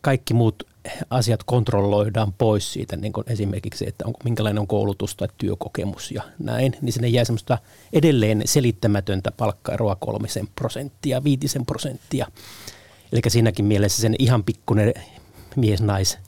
kaikki 0.00 0.34
muut 0.34 0.70
asiat 1.10 1.42
kontrolloidaan 1.44 2.32
pois 2.32 2.72
siitä, 2.72 2.96
niin 2.96 3.12
kuin 3.12 3.24
esimerkiksi, 3.26 3.88
että 3.88 4.06
onko, 4.06 4.18
minkälainen 4.24 4.60
on 4.60 4.66
koulutus 4.66 5.16
tai 5.16 5.28
työkokemus 5.38 6.10
ja 6.10 6.22
näin, 6.38 6.76
niin 6.80 6.92
sinne 6.92 7.08
jää 7.08 7.24
semmoista 7.24 7.58
edelleen 7.92 8.42
selittämätöntä 8.44 9.30
palkkaeroa 9.30 9.96
kolmisen 9.96 10.48
prosenttia, 10.56 11.24
viitisen 11.24 11.66
prosenttia. 11.66 12.26
Eli 13.12 13.20
siinäkin 13.28 13.64
mielessä 13.64 14.02
sen 14.02 14.14
ihan 14.18 14.44
pikkuinen 14.44 14.94
mies-nais 15.56 16.18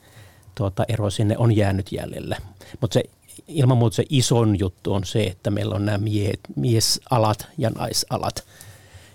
tuota, 0.55 0.85
ero 0.87 1.09
sinne 1.09 1.37
on 1.37 1.55
jäänyt 1.55 1.91
jäljelle. 1.91 2.37
Mutta 2.81 2.93
se 2.93 3.03
ilman 3.47 3.77
muuta 3.77 3.95
se 3.95 4.03
ison 4.09 4.59
juttu 4.59 4.93
on 4.93 5.05
se, 5.05 5.23
että 5.23 5.51
meillä 5.51 5.75
on 5.75 5.85
nämä 5.85 5.97
miehet, 5.97 6.39
miesalat 6.55 7.47
ja 7.57 7.69
naisalat. 7.69 8.45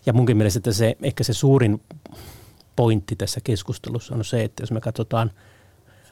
Ja 0.07 0.12
munkin 0.12 0.37
mielestä 0.37 0.59
että 0.59 0.73
se, 0.73 0.97
ehkä 1.02 1.25
se 1.25 1.33
suurin 1.33 1.81
pointti 2.76 3.17
tässä 3.17 3.40
keskustelussa 3.45 4.14
on 4.14 4.25
se, 4.25 4.45
että 4.45 4.62
jos 4.62 4.73
me 4.73 4.81
katsotaan 4.81 5.31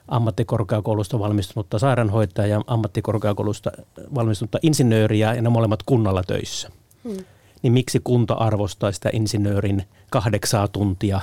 ammattikorkeakoulusta 0.08 1.18
valmistunutta 1.18 1.78
sairaanhoitajaa 1.78 2.58
ja 2.58 2.64
ammattikorkeakoulusta 2.66 3.72
valmistunutta 4.14 4.58
insinööriä 4.62 5.34
ja 5.34 5.42
ne 5.42 5.48
molemmat 5.48 5.82
kunnalla 5.82 6.22
töissä, 6.22 6.70
hmm. 7.04 7.24
niin 7.62 7.72
miksi 7.72 8.00
kunta 8.04 8.34
arvostaa 8.34 8.92
sitä 8.92 9.10
insinöörin 9.12 9.84
kahdeksaa 10.10 10.68
tuntia 10.68 11.20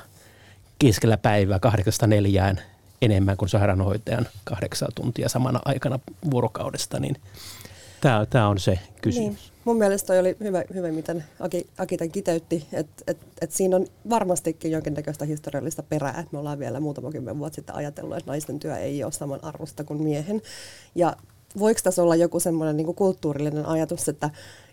keskellä 0.80 1.18
päivää 1.18 1.60
kahdeksasta 1.60 2.08
neljään 2.08 2.62
enemmän 3.02 3.38
kuin 3.38 3.50
sairaanhoitajan 3.50 4.28
kahdeksaa 4.44 4.90
tuntia 4.96 5.30
samana 5.30 5.60
aikana 5.66 6.00
vuorokaudesta, 6.32 7.00
niin 7.00 7.16
tämä, 8.02 8.26
tämä 8.26 8.48
on 8.48 8.60
se 8.60 8.80
kysymys. 9.02 9.40
Niin. 9.42 9.53
Mun 9.66 9.78
mielestä 9.78 10.08
toi 10.08 10.20
oli 10.20 10.36
hyvä, 10.40 10.64
hyvä 10.74 10.92
miten 10.92 11.24
Aki, 11.40 11.68
Aki 11.78 11.98
tämän 11.98 12.12
kiteytti, 12.12 12.68
että 12.74 13.04
et, 13.08 13.18
et 13.42 13.52
siinä 13.52 13.76
on 13.76 13.88
varmastikin 14.10 14.72
jonkinnäköistä 14.72 15.26
historiallista 15.26 15.84
perää, 15.84 16.20
että 16.20 16.30
me 16.32 16.40
ollaan 16.40 16.60
vielä 16.60 16.80
muutama 16.80 17.12
kymmen 17.12 17.40
vuotta 17.40 17.56
sitten 17.56 17.76
ajatellut, 17.76 18.18
että 18.18 18.32
naisten 18.32 18.60
työ 18.60 18.78
ei 18.78 19.04
ole 19.04 19.12
saman 19.12 19.44
arvosta 19.44 19.84
kuin 19.84 20.04
miehen. 20.04 20.42
Ja 20.96 21.16
voiko 21.60 21.80
tässä 21.84 22.04
olla 22.04 22.16
joku 22.16 22.40
semmoinen 22.40 22.78
niin 22.78 22.96
kulttuurillinen 22.96 23.66
ajatus, 23.66 24.10
että 24.10 24.30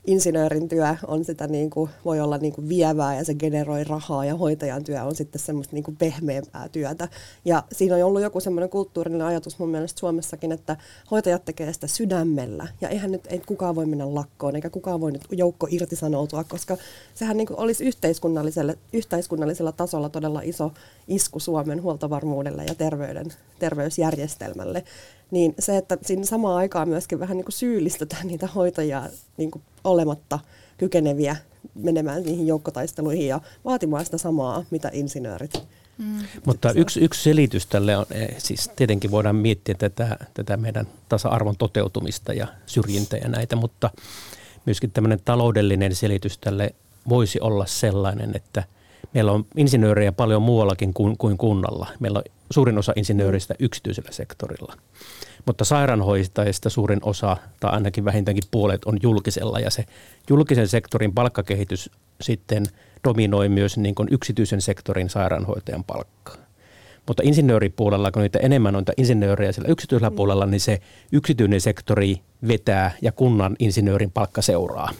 insinöörin 0.06 0.68
työ 0.68 0.96
on 1.06 1.24
sitä 1.24 1.46
niin 1.46 1.70
kuin, 1.70 1.90
voi 2.04 2.20
olla 2.20 2.38
niin 2.38 2.52
kuin 2.52 2.68
vievää 2.68 3.16
ja 3.16 3.24
se 3.24 3.34
generoi 3.34 3.84
rahaa 3.84 4.24
ja 4.24 4.36
hoitajan 4.36 4.84
työ 4.84 5.02
on 5.04 5.14
sitten 5.14 5.40
semmoista 5.40 5.76
niin 5.76 5.84
kuin 5.84 5.96
pehmeämpää 5.96 6.68
työtä. 6.68 7.08
Ja 7.44 7.64
siinä 7.72 7.94
on 7.96 8.02
ollut 8.02 8.22
joku 8.22 8.40
semmoinen 8.40 8.70
kulttuurinen 8.70 9.22
ajatus 9.22 9.58
mun 9.58 9.68
mielestä 9.68 10.00
Suomessakin, 10.00 10.52
että 10.52 10.76
hoitajat 11.10 11.44
tekee 11.44 11.72
sitä 11.72 11.86
sydämellä 11.86 12.68
ja 12.80 12.88
eihän 12.88 13.12
nyt 13.12 13.26
ei 13.26 13.38
kukaan 13.38 13.74
voi 13.74 13.86
mennä 13.86 14.14
lakkoon 14.14 14.56
eikä 14.56 14.70
kukaan 14.70 15.00
voi 15.00 15.12
nyt 15.12 15.22
joukko 15.30 15.68
irtisanoutua, 15.70 16.44
koska 16.44 16.76
sehän 17.14 17.36
niin 17.36 17.46
kuin 17.46 17.60
olisi 17.60 17.84
yhteiskunnalliselle, 17.84 18.78
yhteiskunnallisella 18.92 19.72
tasolla 19.72 20.08
todella 20.08 20.40
iso 20.44 20.72
isku 21.08 21.40
Suomen 21.40 21.82
huoltovarmuudelle 21.82 22.64
ja 22.64 22.74
terveyden, 22.74 23.26
terveysjärjestelmälle 23.58 24.84
niin 25.30 25.54
se, 25.58 25.76
että 25.76 25.98
siinä 26.02 26.24
samaan 26.24 26.56
aikaan 26.56 26.88
myöskin 26.88 27.20
vähän 27.20 27.36
niin 27.36 27.44
kuin 27.44 27.52
syyllistetään 27.52 28.26
niitä 28.26 28.46
hoitajia 28.46 29.02
niin 29.36 29.50
kuin 29.50 29.62
olematta 29.84 30.38
kykeneviä 30.78 31.36
menemään 31.74 32.22
niihin 32.22 32.46
joukkotaisteluihin 32.46 33.28
ja 33.28 33.40
vaatimaan 33.64 34.04
sitä 34.04 34.18
samaa, 34.18 34.64
mitä 34.70 34.90
insinöörit. 34.92 35.52
Mm. 35.98 36.18
Mutta 36.44 36.72
yksi, 36.72 37.00
yksi 37.00 37.22
selitys 37.22 37.66
tälle 37.66 37.96
on, 37.96 38.06
eh, 38.10 38.34
siis 38.38 38.70
tietenkin 38.76 39.10
voidaan 39.10 39.36
miettiä 39.36 39.74
tätä, 39.74 40.16
tätä 40.34 40.56
meidän 40.56 40.86
tasa-arvon 41.08 41.56
toteutumista 41.56 42.32
ja 42.32 42.46
syrjintä 42.66 43.16
ja 43.16 43.28
näitä, 43.28 43.56
mutta 43.56 43.90
myöskin 44.66 44.90
tämmöinen 44.90 45.20
taloudellinen 45.24 45.94
selitys 45.94 46.38
tälle 46.38 46.74
voisi 47.08 47.40
olla 47.40 47.66
sellainen, 47.66 48.30
että 48.34 48.64
meillä 49.14 49.32
on 49.32 49.46
insinöörejä 49.56 50.12
paljon 50.12 50.42
muuallakin 50.42 50.94
kuin, 50.94 51.18
kuin 51.18 51.38
kunnalla. 51.38 51.86
Meillä 52.00 52.18
on 52.18 52.24
suurin 52.50 52.78
osa 52.78 52.92
insinööristä 52.96 53.54
yksityisellä 53.58 54.12
sektorilla. 54.12 54.74
Mutta 55.46 55.64
sairaanhoitajista 55.64 56.70
suurin 56.70 57.00
osa, 57.02 57.36
tai 57.60 57.70
ainakin 57.70 58.04
vähintäänkin 58.04 58.44
puolet, 58.50 58.84
on 58.84 58.98
julkisella. 59.02 59.60
Ja 59.60 59.70
se 59.70 59.84
julkisen 60.30 60.68
sektorin 60.68 61.14
palkkakehitys 61.14 61.90
sitten 62.20 62.66
dominoi 63.08 63.48
myös 63.48 63.78
niin 63.78 63.94
kuin 63.94 64.08
yksityisen 64.10 64.60
sektorin 64.60 65.10
sairaanhoitajan 65.10 65.84
palkkaa. 65.84 66.36
Mutta 67.06 67.22
insinööripuolella, 67.26 68.10
kun 68.10 68.22
niitä 68.22 68.38
enemmän 68.38 68.76
on 68.76 68.84
insinöörejä 68.96 69.52
siellä 69.52 69.72
yksityisellä 69.72 70.10
puolella, 70.10 70.46
niin 70.46 70.60
se 70.60 70.80
yksityinen 71.12 71.60
sektori 71.60 72.20
vetää 72.48 72.90
ja 73.02 73.12
kunnan 73.12 73.56
insinöörin 73.58 74.10
palkka 74.10 74.42
seuraa. 74.42 74.90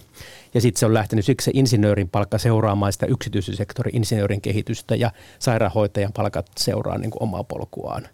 Ja 0.54 0.61
sitten 0.61 0.80
se 0.80 0.87
on 0.87 0.95
lähtenyt 0.95 1.25
siksi 1.25 1.45
se 1.45 1.50
insinöörin 1.54 2.09
palkka 2.09 2.38
seuraamaan 2.38 2.92
sitä 2.92 3.07
yksityisen 3.07 3.57
sektorin 3.57 3.97
insinöörin 3.97 4.40
kehitystä 4.40 4.95
ja 4.95 5.11
sairaanhoitajan 5.38 6.12
palkat 6.12 6.47
seuraa 6.59 6.99
niin 6.99 7.11
kuin 7.11 7.23
omaa 7.23 7.45
polkuaan. 7.45 8.09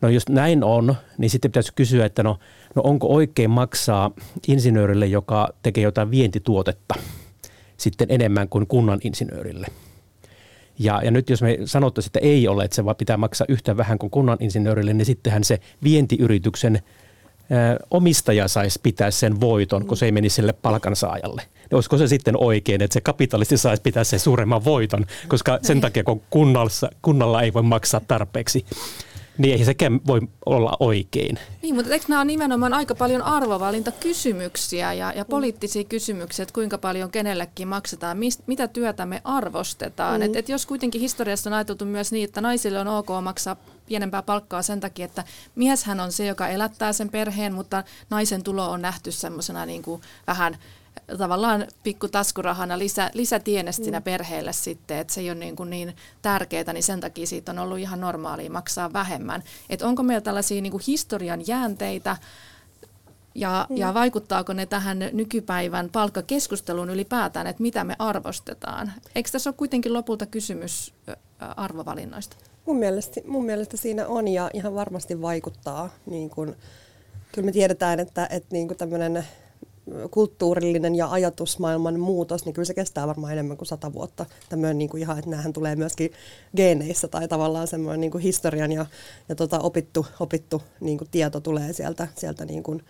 No 0.00 0.08
jos 0.08 0.28
näin 0.28 0.64
on, 0.64 0.94
niin 1.18 1.30
sitten 1.30 1.50
pitäisi 1.50 1.72
kysyä, 1.74 2.06
että 2.06 2.22
no, 2.22 2.38
no 2.74 2.82
onko 2.82 3.06
oikein 3.14 3.50
maksaa 3.50 4.10
insinöörille, 4.48 5.06
joka 5.06 5.48
tekee 5.62 5.84
jotain 5.84 6.10
vientituotetta, 6.10 6.94
sitten 7.76 8.06
enemmän 8.10 8.48
kuin 8.48 8.66
kunnan 8.66 9.00
insinöörille. 9.04 9.66
Ja, 10.78 11.00
ja 11.04 11.10
nyt 11.10 11.30
jos 11.30 11.42
me 11.42 11.58
sanottaisiin, 11.64 12.08
että 12.08 12.18
ei 12.18 12.48
ole, 12.48 12.64
että 12.64 12.74
se 12.74 12.84
vaan 12.84 12.96
pitää 12.96 13.16
maksaa 13.16 13.44
yhtä 13.48 13.76
vähän 13.76 13.98
kuin 13.98 14.10
kunnan 14.10 14.38
insinöörille, 14.40 14.92
niin 14.92 15.06
sittenhän 15.06 15.44
se 15.44 15.60
vientiyrityksen 15.82 16.82
omistaja 17.90 18.48
saisi 18.48 18.80
pitää 18.82 19.10
sen 19.10 19.40
voiton, 19.40 19.86
kun 19.86 19.96
se 19.96 20.06
ei 20.06 20.12
menisi 20.12 20.36
sille 20.36 20.52
palkansaajalle. 20.52 21.42
Niin 21.54 21.74
olisiko 21.74 21.98
se 21.98 22.08
sitten 22.08 22.34
oikein, 22.36 22.82
että 22.82 22.94
se 22.94 23.00
kapitalisti 23.00 23.56
saisi 23.56 23.82
pitää 23.82 24.04
sen 24.04 24.20
suuremman 24.20 24.64
voiton, 24.64 25.06
koska 25.28 25.58
sen 25.62 25.74
niin. 25.74 25.82
takia 25.82 26.04
kun 26.04 26.22
kunnalla, 26.30 26.90
kunnalla 27.02 27.42
ei 27.42 27.52
voi 27.52 27.62
maksaa 27.62 28.00
tarpeeksi 28.08 28.64
niin 29.40 29.58
ei 29.58 29.64
sekään 29.64 30.00
voi 30.06 30.20
olla 30.46 30.76
oikein. 30.80 31.38
Niin, 31.62 31.74
mutta 31.74 31.92
eikö 31.92 32.04
nämä 32.08 32.20
ole 32.20 32.24
nimenomaan 32.24 32.74
aika 32.74 32.94
paljon 32.94 33.22
arvovalintakysymyksiä 33.22 34.92
ja, 34.92 35.12
ja 35.16 35.24
poliittisia 35.24 35.84
kysymyksiä, 35.84 36.42
että 36.42 36.52
kuinka 36.52 36.78
paljon 36.78 37.10
kenellekin 37.10 37.68
maksetaan, 37.68 38.18
mist, 38.18 38.40
mitä 38.46 38.68
työtä 38.68 39.06
me 39.06 39.20
arvostetaan. 39.24 40.20
Mm. 40.20 40.26
Et, 40.26 40.36
et 40.36 40.48
jos 40.48 40.66
kuitenkin 40.66 41.00
historiassa 41.00 41.50
on 41.50 41.54
ajateltu 41.54 41.84
myös 41.84 42.12
niin, 42.12 42.24
että 42.24 42.40
naisille 42.40 42.80
on 42.80 42.88
ok 42.88 43.08
maksaa 43.22 43.56
pienempää 43.90 44.22
palkkaa 44.22 44.62
sen 44.62 44.80
takia, 44.80 45.04
että 45.04 45.24
mieshän 45.54 46.00
on 46.00 46.12
se, 46.12 46.26
joka 46.26 46.48
elättää 46.48 46.92
sen 46.92 47.08
perheen, 47.08 47.54
mutta 47.54 47.84
naisen 48.10 48.42
tulo 48.42 48.70
on 48.70 48.82
nähty 48.82 49.12
semmoisena 49.12 49.66
niin 49.66 49.82
kuin 49.82 50.02
vähän 50.26 50.58
tavallaan 51.18 51.66
pikku 51.82 52.08
taskurahana 52.08 52.78
lisä, 52.78 53.10
lisätienestinä 53.14 54.00
mm. 54.00 54.02
perheelle 54.02 54.52
sitten, 54.52 54.98
että 54.98 55.12
se 55.12 55.20
ei 55.20 55.30
ole 55.30 55.38
niin, 55.38 55.56
kuin 55.56 55.70
niin 55.70 55.96
tärkeää, 56.22 56.72
niin 56.72 56.82
sen 56.82 57.00
takia 57.00 57.26
siitä 57.26 57.52
on 57.52 57.58
ollut 57.58 57.78
ihan 57.78 58.00
normaalia 58.00 58.50
maksaa 58.50 58.92
vähemmän. 58.92 59.42
Että 59.70 59.86
onko 59.86 60.02
meillä 60.02 60.20
tällaisia 60.20 60.62
niin 60.62 60.70
kuin 60.70 60.82
historian 60.86 61.46
jäänteitä, 61.46 62.16
ja, 63.34 63.66
mm. 63.70 63.76
ja 63.76 63.94
vaikuttaako 63.94 64.52
ne 64.52 64.66
tähän 64.66 64.98
nykypäivän 65.12 65.88
palkkakeskusteluun 65.92 66.90
ylipäätään, 66.90 67.46
että 67.46 67.62
mitä 67.62 67.84
me 67.84 67.96
arvostetaan? 67.98 68.92
Eikö 69.14 69.30
tässä 69.30 69.50
ole 69.50 69.54
kuitenkin 69.56 69.92
lopulta 69.92 70.26
kysymys 70.26 70.94
arvovalinnoista? 71.38 72.36
Mun 72.66 72.76
mielestä, 72.76 73.20
mun 73.26 73.44
mielestä 73.44 73.76
siinä 73.76 74.06
on 74.06 74.28
ja 74.28 74.50
ihan 74.54 74.74
varmasti 74.74 75.22
vaikuttaa. 75.22 75.90
Niin 76.06 76.30
kun, 76.30 76.56
kyllä 77.32 77.46
me 77.46 77.52
tiedetään, 77.52 78.00
että, 78.00 78.26
että 78.30 78.48
niin 78.52 78.68
tämmöinen 78.68 79.24
kulttuurillinen 80.10 80.94
ja 80.94 81.10
ajatusmaailman 81.10 82.00
muutos, 82.00 82.44
niin 82.44 82.52
kyllä 82.52 82.66
se 82.66 82.74
kestää 82.74 83.06
varmaan 83.06 83.32
enemmän 83.32 83.56
kuin 83.56 83.68
sata 83.68 83.92
vuotta. 83.92 84.26
Tämmöinen 84.48 84.78
niin 84.78 84.98
ihan, 84.98 85.18
että 85.18 85.30
näähän 85.30 85.52
tulee 85.52 85.76
myöskin 85.76 86.10
geeneissä 86.56 87.08
tai 87.08 87.28
tavallaan 87.28 87.66
semmoinen 87.66 88.00
niin 88.00 88.18
historian 88.18 88.72
ja, 88.72 88.86
ja 89.28 89.34
tota 89.34 89.58
opittu, 89.58 90.06
opittu 90.20 90.62
niin 90.80 90.98
tieto 91.10 91.40
tulee 91.40 91.72
sieltä, 91.72 92.08
sieltä 92.16 92.44
niin 92.44 92.82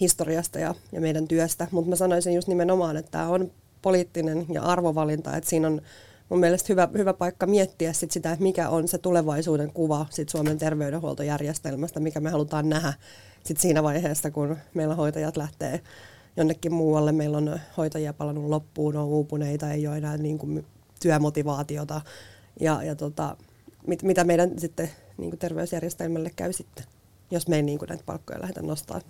historiasta 0.00 0.58
ja, 0.58 0.74
ja 0.92 1.00
meidän 1.00 1.28
työstä. 1.28 1.68
Mutta 1.70 1.90
mä 1.90 1.96
sanoisin 1.96 2.34
just 2.34 2.48
nimenomaan, 2.48 2.96
että 2.96 3.10
tämä 3.10 3.28
on 3.28 3.50
poliittinen 3.82 4.46
ja 4.52 4.62
arvovalinta, 4.62 5.36
että 5.36 5.50
siinä 5.50 5.68
on 5.68 5.82
mun 6.28 6.40
mielestä 6.40 6.66
hyvä, 6.68 6.88
hyvä 6.98 7.12
paikka 7.14 7.46
miettiä 7.46 7.92
sit 7.92 8.10
sitä, 8.10 8.32
että 8.32 8.42
mikä 8.42 8.68
on 8.68 8.88
se 8.88 8.98
tulevaisuuden 8.98 9.72
kuva 9.72 10.06
sit 10.10 10.28
Suomen 10.28 10.58
terveydenhuoltojärjestelmästä, 10.58 12.00
mikä 12.00 12.20
me 12.20 12.30
halutaan 12.30 12.68
nähdä 12.68 12.92
sit 13.44 13.60
siinä 13.60 13.82
vaiheessa, 13.82 14.30
kun 14.30 14.56
meillä 14.74 14.94
hoitajat 14.94 15.36
lähtee 15.36 15.80
jonnekin 16.36 16.72
muualle. 16.72 17.12
Meillä 17.12 17.36
on 17.38 17.60
hoitajia 17.76 18.12
palannut 18.12 18.44
loppuun, 18.44 18.96
on 18.96 19.04
uupuneita, 19.04 19.70
ei 19.70 19.86
ole 19.86 19.96
enää 19.96 20.16
niin 20.16 20.38
kuin 20.38 20.66
työmotivaatiota. 21.00 22.00
Ja, 22.60 22.82
ja 22.82 22.94
tota, 22.94 23.36
mit, 23.86 24.02
mitä 24.02 24.24
meidän 24.24 24.58
sitten 24.58 24.90
niin 25.18 25.30
kuin 25.30 25.38
terveysjärjestelmälle 25.38 26.30
käy 26.36 26.52
sitten, 26.52 26.84
jos 27.30 27.48
me 27.48 27.56
ei 27.56 27.62
niin 27.62 27.78
kuin 27.78 27.88
näitä 27.88 28.04
palkkoja 28.06 28.40
lähdetä 28.40 28.62
nostamaan. 28.62 29.02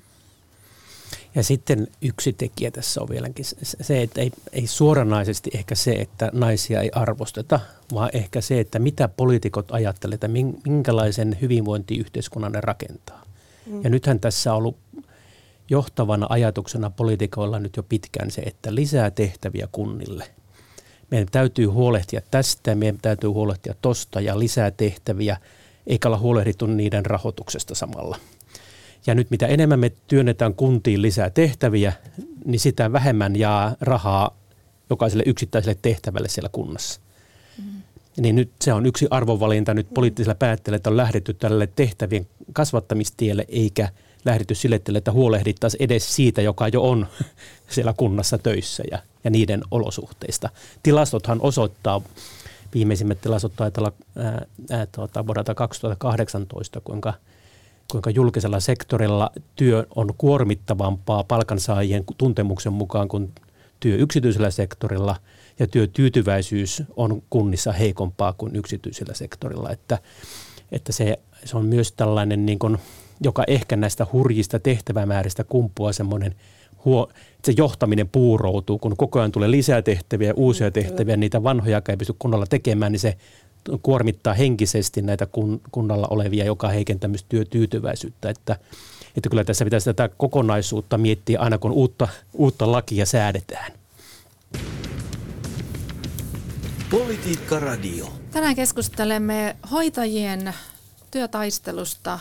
Ja 1.36 1.42
sitten 1.42 1.86
yksi 2.02 2.32
tekijä 2.32 2.70
tässä 2.70 3.02
on 3.02 3.08
vieläkin 3.08 3.44
se, 3.62 4.02
että 4.02 4.20
ei, 4.20 4.32
ei 4.52 4.66
suoranaisesti 4.66 5.50
ehkä 5.54 5.74
se, 5.74 5.92
että 5.92 6.30
naisia 6.32 6.80
ei 6.80 6.90
arvosteta, 6.94 7.60
vaan 7.94 8.10
ehkä 8.12 8.40
se, 8.40 8.60
että 8.60 8.78
mitä 8.78 9.08
poliitikot 9.08 9.72
ajattelevat, 9.72 10.24
että 10.24 10.28
minkälaisen 10.68 11.38
hyvinvointiyhteiskunnan 11.40 12.52
ne 12.52 12.60
rakentaa. 12.60 13.22
Mm. 13.66 13.84
Ja 13.84 13.90
nythän 13.90 14.20
tässä 14.20 14.52
on 14.52 14.58
ollut 14.58 14.76
johtavana 15.70 16.26
ajatuksena 16.30 16.90
poliitikoilla 16.90 17.58
nyt 17.58 17.76
jo 17.76 17.82
pitkään 17.82 18.30
se, 18.30 18.42
että 18.42 18.74
lisää 18.74 19.10
tehtäviä 19.10 19.68
kunnille. 19.72 20.30
Meidän 21.10 21.28
täytyy 21.32 21.66
huolehtia 21.66 22.20
tästä, 22.30 22.74
meidän 22.74 22.98
täytyy 23.02 23.30
huolehtia 23.30 23.74
tosta 23.82 24.20
ja 24.20 24.38
lisää 24.38 24.70
tehtäviä, 24.70 25.36
eikä 25.86 26.08
olla 26.08 26.18
huolehdittu 26.18 26.66
niiden 26.66 27.06
rahoituksesta 27.06 27.74
samalla. 27.74 28.16
Ja 29.06 29.14
nyt 29.14 29.30
mitä 29.30 29.46
enemmän 29.46 29.78
me 29.78 29.92
työnnetään 30.08 30.54
kuntiin 30.54 31.02
lisää 31.02 31.30
tehtäviä, 31.30 31.92
niin 32.44 32.60
sitä 32.60 32.92
vähemmän 32.92 33.36
jää 33.36 33.76
rahaa 33.80 34.36
jokaiselle 34.90 35.22
yksittäiselle 35.26 35.78
tehtävälle 35.82 36.28
siellä 36.28 36.48
kunnassa. 36.52 37.00
Mm. 37.58 37.82
Niin 38.16 38.36
nyt 38.36 38.50
se 38.60 38.72
on 38.72 38.86
yksi 38.86 39.06
arvovalinta 39.10 39.74
nyt 39.74 39.86
poliittisella 39.94 40.34
päättäjällä, 40.34 40.76
että 40.76 40.90
on 40.90 40.96
lähdetty 40.96 41.34
tälle 41.34 41.68
tehtävien 41.76 42.26
kasvattamistielle 42.52 43.44
eikä 43.48 43.88
lähdetty 44.24 44.54
sille, 44.54 44.80
että 44.96 45.12
huolehdittaisiin 45.12 45.82
edes 45.82 46.16
siitä, 46.16 46.42
joka 46.42 46.68
jo 46.68 46.82
on 46.82 47.06
siellä 47.74 47.94
kunnassa 47.96 48.38
töissä 48.38 48.82
ja, 48.90 48.98
ja 49.24 49.30
niiden 49.30 49.62
olosuhteista. 49.70 50.48
Tilastothan 50.82 51.40
osoittaa, 51.40 52.00
viimeisimmät 52.74 53.20
tilastot 53.20 53.52
taitaa 53.56 53.82
olla 53.82 53.92
ää, 54.16 54.46
ää, 54.70 54.86
tuota, 54.86 55.26
vuodelta 55.26 55.54
2018, 55.54 56.80
kuinka– 56.80 57.14
kuinka 57.90 58.10
julkisella 58.10 58.60
sektorilla 58.60 59.30
työ 59.56 59.86
on 59.96 60.14
kuormittavampaa 60.18 61.24
palkansaajien 61.24 62.04
tuntemuksen 62.18 62.72
mukaan 62.72 63.08
kuin 63.08 63.32
työ 63.80 63.96
yksityisellä 63.96 64.50
sektorilla 64.50 65.16
ja 65.58 65.66
työtyytyväisyys 65.66 66.82
on 66.96 67.22
kunnissa 67.30 67.72
heikompaa 67.72 68.32
kuin 68.32 68.56
yksityisellä 68.56 69.14
sektorilla. 69.14 69.70
Että, 69.70 69.98
että 70.72 70.92
se, 70.92 71.18
se 71.44 71.56
on 71.56 71.66
myös 71.66 71.92
tällainen, 71.92 72.46
niin 72.46 72.58
kuin, 72.58 72.78
joka 73.20 73.44
ehkä 73.46 73.76
näistä 73.76 74.06
hurjista 74.12 74.58
tehtävämääristä 74.58 75.44
kumpuaa 75.44 75.92
semmoinen 75.92 76.34
huo, 76.84 77.08
se 77.44 77.52
johtaminen 77.56 78.08
puuroutuu, 78.08 78.78
kun 78.78 78.96
koko 78.96 79.18
ajan 79.18 79.32
tulee 79.32 79.50
lisää 79.50 79.82
tehtäviä, 79.82 80.34
uusia 80.36 80.70
tehtäviä, 80.70 81.16
niitä 81.16 81.42
vanhoja 81.42 81.82
ei 81.88 81.96
pysty 81.96 82.14
kunnolla 82.18 82.46
tekemään, 82.46 82.92
niin 82.92 83.00
se 83.00 83.16
kuormittaa 83.82 84.34
henkisesti 84.34 85.02
näitä 85.02 85.26
kun, 85.26 85.60
kunnalla 85.72 86.06
olevia, 86.10 86.44
joka 86.44 86.68
heikentää 86.68 87.08
myös 87.08 87.24
työtyytyväisyytyytyväisyyttä. 87.28 88.30
Että, 88.30 88.56
että 89.16 89.28
kyllä 89.28 89.44
tässä 89.44 89.64
pitäisi 89.64 89.84
tätä 89.84 90.08
kokonaisuutta 90.16 90.98
miettiä 90.98 91.40
aina 91.40 91.58
kun 91.58 91.72
uutta, 91.72 92.08
uutta 92.34 92.72
lakia 92.72 93.06
säädetään. 93.06 93.72
Politiikka 96.90 97.60
Radio. 97.60 98.12
Tänään 98.30 98.54
keskustelemme 98.54 99.56
hoitajien 99.70 100.54
työtaistelusta. 101.10 102.18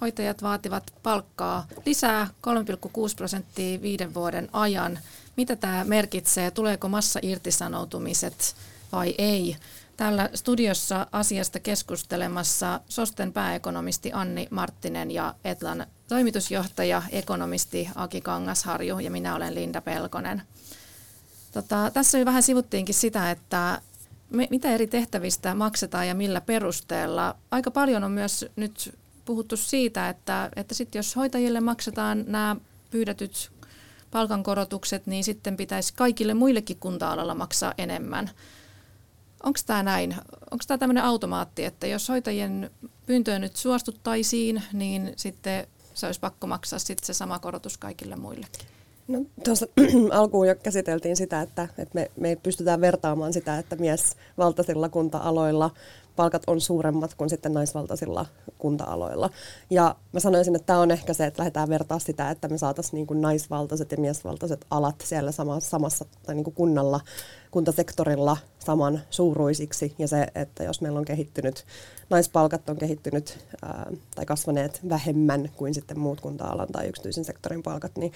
Hoitajat 0.00 0.42
vaativat 0.42 0.92
palkkaa 1.02 1.66
lisää 1.86 2.26
3,6 2.26 2.92
prosenttia 3.16 3.82
viiden 3.82 4.14
vuoden 4.14 4.48
ajan. 4.52 4.98
Mitä 5.36 5.56
tämä 5.56 5.84
merkitsee? 5.84 6.50
Tuleeko 6.50 6.88
massa 6.88 7.20
irtisanoutumiset 7.22 8.54
vai 8.92 9.14
ei? 9.18 9.56
Täällä 9.96 10.30
studiossa 10.34 11.06
asiasta 11.12 11.60
keskustelemassa 11.60 12.80
Sosten 12.88 13.32
pääekonomisti 13.32 14.10
Anni 14.12 14.48
Marttinen 14.50 15.10
ja 15.10 15.34
Etlan 15.44 15.86
toimitusjohtaja, 16.08 17.02
ekonomisti 17.10 17.90
Aki 17.94 18.20
Kangasharju 18.20 18.98
ja 18.98 19.10
minä 19.10 19.34
olen 19.34 19.54
Linda 19.54 19.80
Pelkonen. 19.80 20.42
Tota, 21.52 21.90
tässä 21.94 22.18
jo 22.18 22.24
vähän 22.24 22.42
sivuttiinkin 22.42 22.94
sitä, 22.94 23.30
että 23.30 23.80
mitä 24.50 24.70
eri 24.70 24.86
tehtävistä 24.86 25.54
maksetaan 25.54 26.08
ja 26.08 26.14
millä 26.14 26.40
perusteella. 26.40 27.36
Aika 27.50 27.70
paljon 27.70 28.04
on 28.04 28.12
myös 28.12 28.46
nyt 28.56 28.98
puhuttu 29.24 29.56
siitä, 29.56 30.08
että, 30.08 30.50
että 30.56 30.74
sit 30.74 30.94
jos 30.94 31.16
hoitajille 31.16 31.60
maksetaan 31.60 32.24
nämä 32.26 32.56
pyydetyt 32.90 33.52
palkankorotukset, 34.10 35.06
niin 35.06 35.24
sitten 35.24 35.56
pitäisi 35.56 35.94
kaikille 35.94 36.34
muillekin 36.34 36.76
kunta-alalla 36.80 37.34
maksaa 37.34 37.74
enemmän. 37.78 38.30
Onko 39.44 39.60
tämä 39.66 39.82
näin? 39.82 40.16
Onko 40.50 40.64
tämä 40.66 40.78
tämmöinen 40.78 41.04
automaatti, 41.04 41.64
että 41.64 41.86
jos 41.86 42.08
hoitajien 42.08 42.70
pyyntöön 43.06 43.40
nyt 43.40 43.56
suostuttaisiin, 43.56 44.62
niin 44.72 45.12
sitten 45.16 45.66
se 45.94 46.06
olisi 46.06 46.20
pakko 46.20 46.46
maksaa 46.46 46.78
sitten 46.78 47.06
se 47.06 47.14
sama 47.14 47.38
korotus 47.38 47.78
kaikille 47.78 48.16
muillekin? 48.16 48.66
No, 49.08 49.22
tuossa 49.44 49.66
alkuun 50.12 50.48
jo 50.48 50.54
käsiteltiin 50.54 51.16
sitä, 51.16 51.40
että, 51.40 51.68
että 51.78 51.94
me, 51.94 52.10
me 52.16 52.36
pystytään 52.42 52.80
vertaamaan 52.80 53.32
sitä, 53.32 53.58
että 53.58 53.76
miesvaltaisilla 53.76 54.88
kunta-aloilla 54.88 55.70
palkat 56.16 56.42
on 56.46 56.60
suuremmat 56.60 57.14
kuin 57.14 57.30
sitten 57.30 57.52
naisvaltaisilla 57.52 58.26
kunta-aloilla. 58.58 59.30
Ja 59.70 59.96
mä 60.12 60.20
sanoisin, 60.20 60.56
että 60.56 60.66
tämä 60.66 60.78
on 60.78 60.90
ehkä 60.90 61.14
se, 61.14 61.26
että 61.26 61.40
lähdetään 61.40 61.68
vertaa 61.68 61.98
sitä, 61.98 62.30
että 62.30 62.48
me 62.48 62.58
saataisiin 62.58 63.06
niin 63.10 63.20
naisvaltaiset 63.20 63.92
ja 63.92 63.98
miesvaltaiset 63.98 64.66
alat 64.70 65.00
siellä 65.04 65.32
sama, 65.32 65.60
samassa 65.60 66.04
tai 66.26 66.34
niin 66.34 66.44
kuin 66.44 66.54
kunnalla, 66.54 67.00
kuntasektorilla 67.50 68.36
saman 68.58 69.00
suuruisiksi. 69.10 69.94
Ja 69.98 70.08
se, 70.08 70.26
että 70.34 70.64
jos 70.64 70.80
meillä 70.80 70.98
on 70.98 71.04
kehittynyt, 71.04 71.64
naispalkat 72.10 72.68
on 72.68 72.76
kehittynyt 72.76 73.38
ää, 73.62 73.90
tai 74.14 74.26
kasvaneet 74.26 74.80
vähemmän 74.88 75.50
kuin 75.56 75.74
sitten 75.74 75.98
muut 75.98 76.20
kunta-alan 76.20 76.68
tai 76.72 76.86
yksityisen 76.86 77.24
sektorin 77.24 77.62
palkat, 77.62 77.96
niin, 77.96 78.12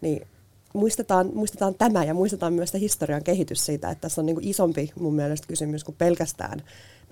niin 0.00 0.26
muistetaan, 0.72 1.30
muistetaan 1.34 1.74
tämä 1.74 2.04
ja 2.04 2.14
muistetaan 2.14 2.52
myös 2.52 2.70
se 2.70 2.80
historian 2.80 3.24
kehitys 3.24 3.66
siitä, 3.66 3.90
että 3.90 4.00
tässä 4.00 4.20
on 4.20 4.26
niin 4.26 4.36
kuin 4.36 4.48
isompi 4.48 4.92
mun 5.00 5.14
mielestä 5.14 5.46
kysymys 5.46 5.84
kuin 5.84 5.96
pelkästään 5.96 6.62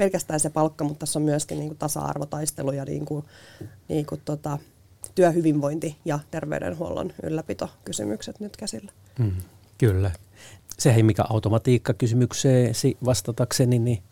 pelkästään 0.00 0.40
se 0.40 0.50
palkka, 0.50 0.84
mutta 0.84 0.98
tässä 0.98 1.18
on 1.18 1.22
myöskin 1.22 1.58
niin 1.58 1.68
kuin 1.68 1.78
tasa-arvotaistelu 1.78 2.72
ja 2.72 2.84
niin 2.84 3.04
kuin, 3.04 3.24
niin 3.88 4.06
kuin 4.06 4.20
tota, 4.24 4.58
työhyvinvointi 5.14 5.96
ja 6.04 6.18
terveydenhuollon 6.30 7.12
ylläpitokysymykset 7.22 8.40
nyt 8.40 8.56
käsillä. 8.56 8.92
Mm, 9.18 9.32
kyllä. 9.78 10.10
Se 10.78 10.94
ei 10.94 11.02
mikä 11.02 11.24
automatiikka 11.30 11.94
kysymykseesi 11.94 12.96
vastatakseni, 13.04 13.78
niin, 13.78 14.02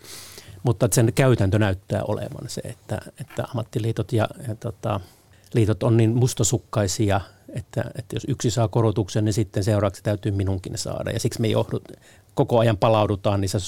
mutta 0.63 0.89
sen 0.93 1.13
käytäntö 1.15 1.59
näyttää 1.59 2.03
olevan 2.03 2.49
se, 2.49 2.61
että, 2.65 3.01
että 3.21 3.45
ammattiliitot 3.45 4.13
ja, 4.13 4.29
ja 4.49 4.55
tota, 4.55 5.01
liitot 5.55 5.83
on 5.83 5.97
niin 5.97 6.17
mustasukkaisia, 6.17 7.21
että, 7.55 7.85
että 7.99 8.17
jos 8.17 8.25
yksi 8.29 8.51
saa 8.51 8.69
korotuksen, 8.69 9.25
niin 9.25 9.33
sitten 9.33 9.65
seuraavaksi 9.65 10.03
täytyy 10.03 10.33
minunkin 10.33 10.79
saada. 10.79 11.11
Ja 11.11 11.21
siksi 11.21 11.41
me 11.41 11.49
johdut, 11.49 11.85
koko 12.35 12.59
ajan 12.59 12.77
palaudutaan 12.77 13.41
niissä 13.41 13.59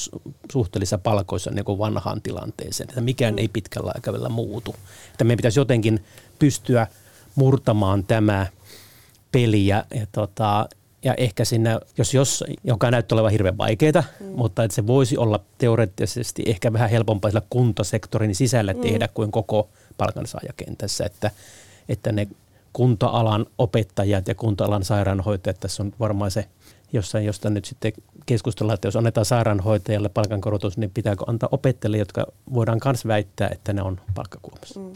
suhteellisissa 0.52 0.98
palkoissa 0.98 1.50
niin 1.50 1.64
kuin 1.64 1.78
vanhaan 1.78 2.22
tilanteeseen, 2.22 2.88
että 2.88 3.00
mikään 3.00 3.38
ei 3.38 3.48
pitkällä 3.48 3.92
aikavälillä 3.94 4.28
muutu. 4.28 4.74
Että 5.12 5.24
meidän 5.24 5.36
pitäisi 5.36 5.60
jotenkin 5.60 6.04
pystyä 6.38 6.86
murtamaan 7.34 8.04
tämä 8.04 8.46
peli 9.32 9.66
ja, 9.66 9.84
ja, 9.94 10.06
tota, 10.12 10.68
ja 11.02 11.14
ehkä 11.14 11.44
sinne, 11.44 11.78
jos 11.98 12.14
jos, 12.14 12.44
joka 12.64 12.90
näyttää 12.90 13.16
olevan 13.16 13.32
hirveän 13.32 13.58
vaikeaa, 13.58 14.04
mm. 14.20 14.26
mutta 14.26 14.64
että 14.64 14.74
se 14.74 14.86
voisi 14.86 15.16
olla 15.16 15.40
teoreettisesti 15.58 16.42
ehkä 16.46 16.72
vähän 16.72 16.90
helpompaa 16.90 17.30
sillä 17.30 17.42
kuntasektorin 17.50 18.34
sisällä 18.34 18.72
mm. 18.72 18.80
tehdä 18.80 19.08
kuin 19.08 19.30
koko 19.30 19.68
palkansaajakentässä, 19.96 21.04
että, 21.04 21.30
että 21.88 22.12
ne 22.12 22.28
kunta-alan 22.72 23.46
opettajat 23.58 24.28
ja 24.28 24.34
kunta-alan 24.34 24.84
sairaanhoitajat, 24.84 25.60
tässä 25.60 25.82
on 25.82 25.92
varmaan 26.00 26.30
se 26.30 26.48
jossain, 26.92 27.24
josta 27.24 27.50
nyt 27.50 27.64
sitten 27.64 27.92
keskustellaan, 28.26 28.74
että 28.74 28.88
jos 28.88 28.96
annetaan 28.96 29.24
sairaanhoitajalle 29.24 30.08
palkankorotus, 30.08 30.78
niin 30.78 30.90
pitääkö 30.90 31.24
antaa 31.26 31.48
opettajille, 31.52 31.98
jotka 31.98 32.26
voidaan 32.54 32.80
myös 32.84 33.06
väittää, 33.06 33.48
että 33.52 33.72
ne 33.72 33.82
on 33.82 34.00
palkkakuomassa. 34.14 34.80
Mm. 34.80 34.92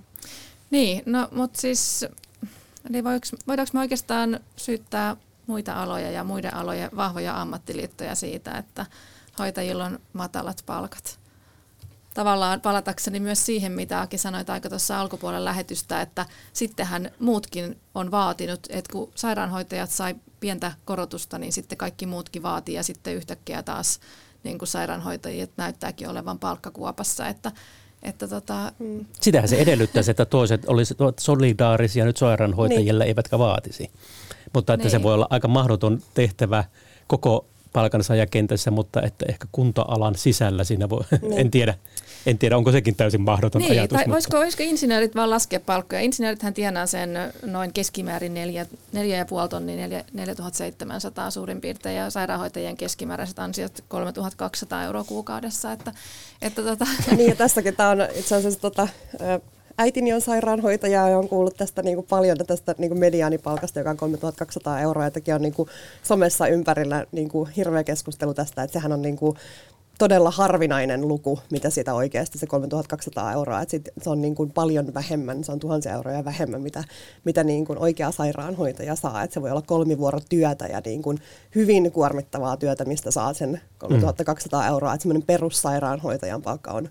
Niin, 0.70 1.02
no 1.06 1.28
mutta 1.32 1.60
siis, 1.60 2.06
eli 2.90 3.04
voidaanko, 3.04 3.72
me 3.72 3.80
oikeastaan 3.80 4.40
syyttää 4.56 5.16
muita 5.46 5.82
aloja 5.82 6.10
ja 6.10 6.24
muiden 6.24 6.54
alojen 6.54 6.90
vahvoja 6.96 7.40
ammattiliittoja 7.40 8.14
siitä, 8.14 8.58
että 8.58 8.86
hoitajilla 9.38 9.84
on 9.84 9.98
matalat 10.12 10.62
palkat. 10.66 11.18
Tavallaan 12.14 12.60
palatakseni 12.60 13.20
myös 13.20 13.46
siihen, 13.46 13.72
mitä 13.72 14.00
Aki 14.00 14.18
sanoi 14.18 14.44
aika 14.48 14.68
tuossa 14.68 15.00
alkupuolella 15.00 15.44
lähetystä, 15.44 16.00
että 16.00 16.26
sittenhän 16.52 17.10
muutkin 17.18 17.80
on 17.94 18.10
vaatinut, 18.10 18.60
että 18.68 18.92
kun 18.92 19.10
sairaanhoitajat 19.14 19.90
sai 19.90 20.14
pientä 20.40 20.72
korotusta, 20.84 21.38
niin 21.38 21.52
sitten 21.52 21.78
kaikki 21.78 22.06
muutkin 22.06 22.42
vaatii 22.42 22.74
ja 22.74 22.82
sitten 22.82 23.14
yhtäkkiä 23.14 23.62
taas 23.62 24.00
niin 24.44 24.58
kuin 24.58 24.68
sairaanhoitajat 24.68 25.50
näyttääkin 25.56 26.08
olevan 26.08 26.38
palkkakuopassa, 26.38 27.28
että 27.28 27.52
että 28.02 28.28
tota... 28.28 28.72
Hmm. 28.78 29.04
Sitähän 29.20 29.48
se 29.48 29.56
edellyttäisi, 29.56 30.10
että 30.10 30.24
toiset 30.24 30.64
olisivat 30.66 31.18
solidaarisia 31.18 32.04
nyt 32.04 32.16
sairaanhoitajille, 32.16 33.04
niin. 33.04 33.08
eivätkä 33.08 33.38
vaatisi. 33.38 33.90
Mutta 34.54 34.74
että 34.74 34.84
niin. 34.84 34.90
se 34.90 35.02
voi 35.02 35.14
olla 35.14 35.26
aika 35.30 35.48
mahdoton 35.48 36.02
tehtävä 36.14 36.64
koko 37.06 37.46
palkansaajakentässä, 37.74 38.70
mutta 38.70 39.02
että 39.02 39.24
ehkä 39.28 39.46
kunta-alan 39.52 40.14
sisällä 40.14 40.64
siinä 40.64 40.88
voi, 40.88 41.04
niin. 41.22 41.38
en 41.38 41.50
tiedä. 41.50 41.74
En 42.26 42.38
tiedä, 42.38 42.56
onko 42.56 42.72
sekin 42.72 42.96
täysin 42.96 43.20
mahdoton 43.20 43.62
niin, 43.62 43.72
ajatus. 43.72 43.96
Tai 43.96 43.98
mutta... 43.98 44.12
voisiko, 44.12 44.36
voisiko 44.36 44.62
insinöörit 44.62 45.14
vaan 45.14 45.30
laskea 45.30 45.60
palkkoja? 45.60 46.00
Insinöörithän 46.00 46.54
tienaa 46.54 46.86
sen 46.86 47.10
noin 47.46 47.72
keskimäärin 47.72 48.34
4,5 48.34 49.48
tonnia, 49.48 50.02
4700 50.12 51.30
suurin 51.30 51.60
piirtein, 51.60 51.96
ja 51.96 52.10
sairaanhoitajien 52.10 52.76
keskimääräiset 52.76 53.38
ansiot 53.38 53.84
3200 53.88 54.84
euroa 54.84 55.04
kuukaudessa. 55.04 55.72
Että, 55.72 55.92
että 56.42 56.62
tota... 56.62 56.86
Niin, 57.16 57.28
ja 57.28 57.36
tässäkin 57.36 57.76
tämä 57.76 57.90
on 57.90 58.06
itse 58.14 58.36
asiassa 58.36 58.60
tota, 58.60 58.88
äitini 59.78 60.12
on 60.12 60.20
sairaanhoitaja 60.20 61.08
ja 61.08 61.18
on 61.18 61.28
kuullut 61.28 61.56
tästä 61.56 61.82
niin 61.82 61.96
kuin 61.96 62.06
paljon 62.06 62.36
tästä 62.46 62.74
niin 62.78 62.90
kuin 62.90 62.98
mediaanipalkasta, 62.98 63.80
joka 63.80 63.90
on 63.90 63.96
3200 63.96 64.80
euroa. 64.80 65.10
Ja 65.26 65.34
on 65.34 65.42
niin 65.42 65.54
kuin 65.54 65.68
somessa 66.02 66.46
ympärillä 66.46 67.06
niin 67.12 67.28
kuin 67.28 67.50
hirveä 67.50 67.84
keskustelu 67.84 68.34
tästä, 68.34 68.62
että 68.62 68.72
sehän 68.72 68.92
on 68.92 69.02
niin 69.02 69.16
kuin 69.16 69.36
todella 69.98 70.30
harvinainen 70.30 71.08
luku, 71.08 71.38
mitä 71.50 71.70
siitä 71.70 71.94
oikeasti 71.94 72.38
se 72.38 72.46
3200 72.46 73.32
euroa. 73.32 73.60
Että 73.60 73.70
sit 73.70 73.88
se 74.02 74.10
on 74.10 74.20
niin 74.20 74.34
kuin 74.34 74.50
paljon 74.50 74.94
vähemmän, 74.94 75.44
se 75.44 75.52
on 75.52 75.60
tuhansia 75.60 75.92
euroja 75.92 76.24
vähemmän, 76.24 76.62
mitä, 76.62 76.84
mitä 77.24 77.44
niin 77.44 77.64
kuin 77.64 77.78
oikea 77.78 78.10
sairaanhoitaja 78.10 78.94
saa. 78.94 79.22
Että 79.22 79.34
se 79.34 79.42
voi 79.42 79.50
olla 79.50 79.62
kolmivuorotyötä 79.62 80.66
ja 80.66 80.82
niin 80.84 81.02
kuin 81.02 81.18
hyvin 81.54 81.92
kuormittavaa 81.92 82.56
työtä, 82.56 82.84
mistä 82.84 83.10
saa 83.10 83.34
sen 83.34 83.60
3200 83.78 84.62
mm. 84.62 84.68
euroa. 84.68 84.94
Että 84.94 85.02
semmoinen 85.02 85.26
perussairaanhoitajan 85.26 86.42
palkka 86.42 86.70
on 86.70 86.88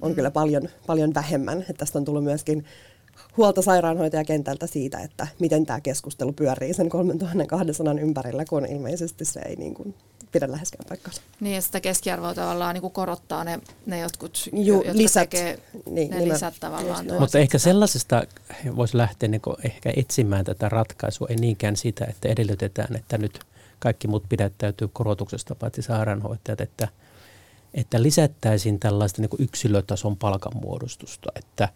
on 0.00 0.10
mm. 0.10 0.14
kyllä 0.14 0.30
paljon, 0.30 0.68
paljon 0.86 1.14
vähemmän. 1.14 1.60
Että 1.60 1.72
tästä 1.72 1.98
on 1.98 2.04
tullut 2.04 2.24
myöskin 2.24 2.64
huolta 3.36 3.62
sairaanhoitajakentältä 3.62 4.66
siitä, 4.66 4.98
että 4.98 5.26
miten 5.38 5.66
tämä 5.66 5.80
keskustelu 5.80 6.32
pyörii 6.32 6.74
sen 6.74 6.88
3200 6.88 7.94
ympärillä, 8.00 8.44
kun 8.44 8.66
ilmeisesti 8.66 9.24
se 9.24 9.40
ei 9.40 9.56
niin 9.56 9.74
kuin 9.74 9.94
pidä 10.32 10.50
läheskään 10.50 10.84
paikkaansa. 10.88 11.22
Niin, 11.40 11.54
ja 11.54 11.62
sitä 11.62 11.80
keskiarvoa 11.80 12.34
tavallaan 12.34 12.74
niin 12.74 12.82
kuin 12.82 12.92
korottaa 12.92 13.44
ne, 13.44 13.60
ne 13.86 13.98
jotkut, 13.98 14.48
Ju, 14.52 14.74
jotka 14.74 14.98
lisät, 14.98 15.30
tekee 15.30 15.58
niin, 15.90 16.10
ne 16.10 16.28
lisät 16.28 16.54
tavallaan. 16.60 17.06
Mutta 17.18 17.38
ehkä 17.38 17.58
sellaisesta 17.58 18.22
voisi 18.76 18.96
lähteä 18.96 19.28
niin 19.28 19.42
ehkä 19.64 19.92
etsimään 19.96 20.44
tätä 20.44 20.68
ratkaisua, 20.68 21.26
ei 21.30 21.36
niinkään 21.36 21.76
sitä, 21.76 22.04
että 22.04 22.28
edellytetään, 22.28 22.96
että 22.96 23.18
nyt 23.18 23.38
kaikki 23.78 24.08
muut 24.08 24.24
pidättäytyy 24.28 24.88
korotuksesta, 24.92 25.54
paitsi 25.54 25.82
sairaanhoitajat, 25.82 26.60
että– 26.60 26.88
että 27.74 28.02
lisättäisiin 28.02 28.80
tällaista 28.80 29.22
niin 29.22 29.30
yksilötason 29.38 30.16
palkanmuodostusta, 30.16 31.32
että, 31.36 31.68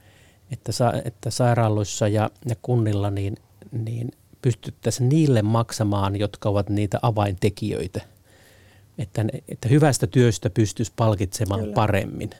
että, 0.51 0.73
sa, 0.73 0.93
että 1.05 1.31
sairaaloissa 1.31 2.09
ja, 2.09 2.31
ja 2.47 2.57
kunnilla 2.63 3.11
niin, 3.11 3.37
niin 3.73 4.11
pystyttäisiin 4.43 5.09
niille 5.09 5.43
maksamaan, 5.43 6.17
jotka 6.17 6.49
ovat 6.49 6.69
niitä 6.69 6.99
avaintekijöitä. 7.03 8.01
Että, 8.99 9.25
että 9.49 9.69
hyvästä 9.69 10.07
työstä 10.07 10.51
pystyisi 10.51 10.93
palkitsemaan 10.97 11.61
Kyllä. 11.61 11.75
paremmin. 11.75 12.31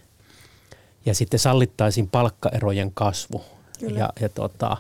Ja 1.07 1.15
sitten 1.15 1.41
sallittaisiin 1.41 2.09
palkkaerojen 2.09 2.93
kasvu. 2.95 3.45
Ja, 3.97 4.13
ja, 4.21 4.29
tota, 4.29 4.77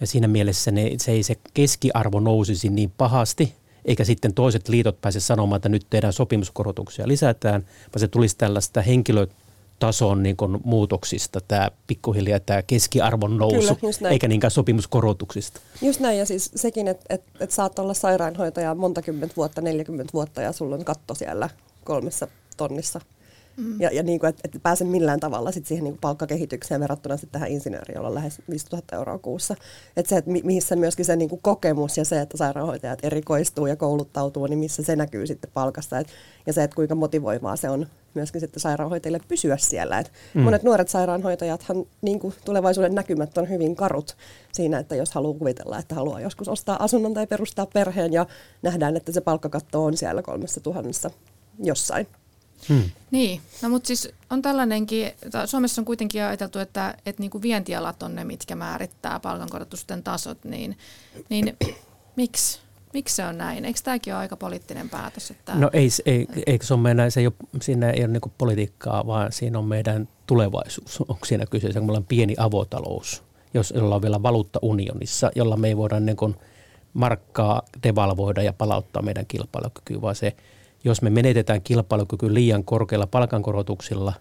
ja 0.00 0.06
siinä 0.06 0.28
mielessä 0.28 0.70
ne, 0.70 0.90
se 0.98 1.12
ei 1.12 1.22
se 1.22 1.36
keskiarvo 1.54 2.20
nousisi 2.20 2.68
niin 2.68 2.92
pahasti– 2.96 3.54
eikä 3.86 4.04
sitten 4.04 4.34
toiset 4.34 4.68
liitot 4.68 5.00
pääse 5.00 5.20
sanomaan, 5.20 5.56
että 5.56 5.68
nyt 5.68 5.86
tehdään 5.90 6.12
sopimuskorotuksia 6.12 7.08
lisätään, 7.08 7.62
vaan 7.62 8.00
se 8.00 8.08
tulisi 8.08 8.36
tällaista 8.38 8.82
henkilötason 8.82 10.22
niin 10.22 10.36
kuin 10.36 10.58
muutoksista, 10.64 11.40
tämä 11.48 11.70
pikkuhiljaa 11.86 12.40
tämä 12.40 12.62
keskiarvon 12.62 13.36
nousu, 13.36 13.74
Kyllä, 13.74 14.10
eikä 14.10 14.28
niinkään 14.28 14.50
sopimuskorotuksista. 14.50 15.60
Just 15.82 16.00
näin, 16.00 16.18
ja 16.18 16.26
siis 16.26 16.50
sekin, 16.54 16.88
että 16.88 17.14
et, 17.14 17.22
et 17.40 17.50
saat 17.50 17.78
olla 17.78 17.94
sairaanhoitaja 17.94 18.74
monta 18.74 19.02
kymmentä 19.02 19.36
vuotta, 19.36 19.60
40 19.60 20.12
vuotta, 20.12 20.42
ja 20.42 20.52
sulla 20.52 20.76
on 20.76 20.84
katto 20.84 21.14
siellä 21.14 21.50
kolmessa 21.84 22.28
tonnissa 22.56 23.00
Mm. 23.56 23.80
Ja, 23.80 23.90
ja 23.92 24.02
niin 24.02 24.20
kuin, 24.20 24.28
että 24.28 24.42
et 24.44 24.62
pääse 24.62 24.84
millään 24.84 25.20
tavalla 25.20 25.52
sit 25.52 25.66
siihen 25.66 25.84
niin 25.84 25.92
kuin 25.92 26.00
palkkakehitykseen 26.00 26.80
verrattuna 26.80 27.16
sit 27.16 27.32
tähän 27.32 27.50
insinööriin, 27.50 27.94
jolla 27.94 28.08
on 28.08 28.14
lähes 28.14 28.42
5000 28.50 28.96
euroa 28.96 29.18
kuussa. 29.18 29.56
Että 29.96 30.10
se, 30.10 30.16
että 30.16 30.30
mi, 30.30 30.40
missä 30.44 30.76
myöskin 30.76 31.04
se 31.04 31.16
niin 31.16 31.28
kuin 31.28 31.42
kokemus 31.42 31.96
ja 31.96 32.04
se, 32.04 32.20
että 32.20 32.36
sairaanhoitajat 32.36 32.98
erikoistuu 33.02 33.66
ja 33.66 33.76
kouluttautuu, 33.76 34.46
niin 34.46 34.58
missä 34.58 34.82
se 34.82 34.96
näkyy 34.96 35.26
sitten 35.26 35.50
palkassa. 35.54 35.98
Et, 35.98 36.08
ja 36.46 36.52
se, 36.52 36.62
että 36.62 36.74
kuinka 36.74 36.94
motivoivaa 36.94 37.56
se 37.56 37.70
on 37.70 37.86
myöskin 38.14 38.40
sitten 38.40 38.60
sairaanhoitajille 38.60 39.20
pysyä 39.28 39.56
siellä. 39.56 39.98
Et 39.98 40.12
mm. 40.34 40.42
Monet 40.42 40.62
nuoret 40.62 40.88
sairaanhoitajathan 40.88 41.84
niin 42.02 42.18
kuin 42.18 42.34
tulevaisuuden 42.44 42.94
näkymät 42.94 43.38
on 43.38 43.48
hyvin 43.48 43.76
karut 43.76 44.16
siinä, 44.52 44.78
että 44.78 44.96
jos 44.96 45.14
haluaa 45.14 45.38
kuvitella, 45.38 45.78
että 45.78 45.94
haluaa 45.94 46.20
joskus 46.20 46.48
ostaa 46.48 46.84
asunnon 46.84 47.14
tai 47.14 47.26
perustaa 47.26 47.66
perheen 47.66 48.12
ja 48.12 48.26
nähdään, 48.62 48.96
että 48.96 49.12
se 49.12 49.20
palkkakatto 49.20 49.84
on 49.84 49.96
siellä 49.96 50.22
kolmessa 50.22 50.60
tuhannessa 50.60 51.10
jossain. 51.58 52.06
Hmm. 52.68 52.90
Niin, 53.10 53.40
no 53.62 53.68
mutta 53.68 53.86
siis 53.86 54.08
on 54.30 54.42
tällainenkin, 54.42 55.12
Suomessa 55.46 55.80
on 55.80 55.86
kuitenkin 55.86 56.22
ajateltu, 56.22 56.58
että, 56.58 56.94
että 57.06 57.22
niin 57.22 57.30
kuin 57.30 57.42
vientialat 57.42 58.02
on 58.02 58.14
ne, 58.14 58.24
mitkä 58.24 58.56
määrittää 58.56 59.20
palkankorotusten 59.20 60.02
tasot, 60.02 60.44
niin, 60.44 60.78
niin 61.28 61.56
miksi? 62.16 62.60
Miksi 62.92 63.14
se 63.14 63.24
on 63.24 63.38
näin? 63.38 63.64
Eikö 63.64 63.80
tämäkin 63.84 64.14
ole 64.14 64.20
aika 64.20 64.36
poliittinen 64.36 64.90
päätös? 64.90 65.30
Että... 65.30 65.54
No 65.54 65.70
ei, 65.72 65.88
ei, 66.06 66.26
ei 66.46 66.58
se, 66.62 66.74
on 66.74 66.80
meidän, 66.80 67.10
se 67.10 67.20
ei 67.20 67.26
ole, 67.26 67.34
siinä 67.62 67.90
ei 67.90 68.04
ole 68.04 68.12
niin 68.12 68.32
politiikkaa, 68.38 69.06
vaan 69.06 69.32
siinä 69.32 69.58
on 69.58 69.64
meidän 69.64 70.08
tulevaisuus. 70.26 71.00
Onko 71.00 71.24
siinä 71.24 71.46
kyseessä, 71.46 71.80
kun 71.80 71.86
meillä 71.86 71.98
on 71.98 72.04
pieni 72.04 72.34
avotalous, 72.38 73.22
jos 73.54 73.72
ollaan 73.72 74.02
vielä 74.02 74.22
valuuttaunionissa, 74.22 75.30
jolla 75.34 75.56
me 75.56 75.68
ei 75.68 75.76
voida 75.76 76.00
niin 76.00 76.36
markkaa 76.94 77.62
devalvoida 77.82 78.42
ja 78.42 78.52
palauttaa 78.52 79.02
meidän 79.02 79.26
kilpailukykyä, 79.26 80.00
vaan 80.00 80.14
se– 80.14 80.36
jos 80.84 81.02
me 81.02 81.10
menetetään 81.10 81.62
kilpailukyky 81.62 82.34
liian 82.34 82.64
korkeilla 82.64 83.06
palkankorotuksilla, 83.06 84.12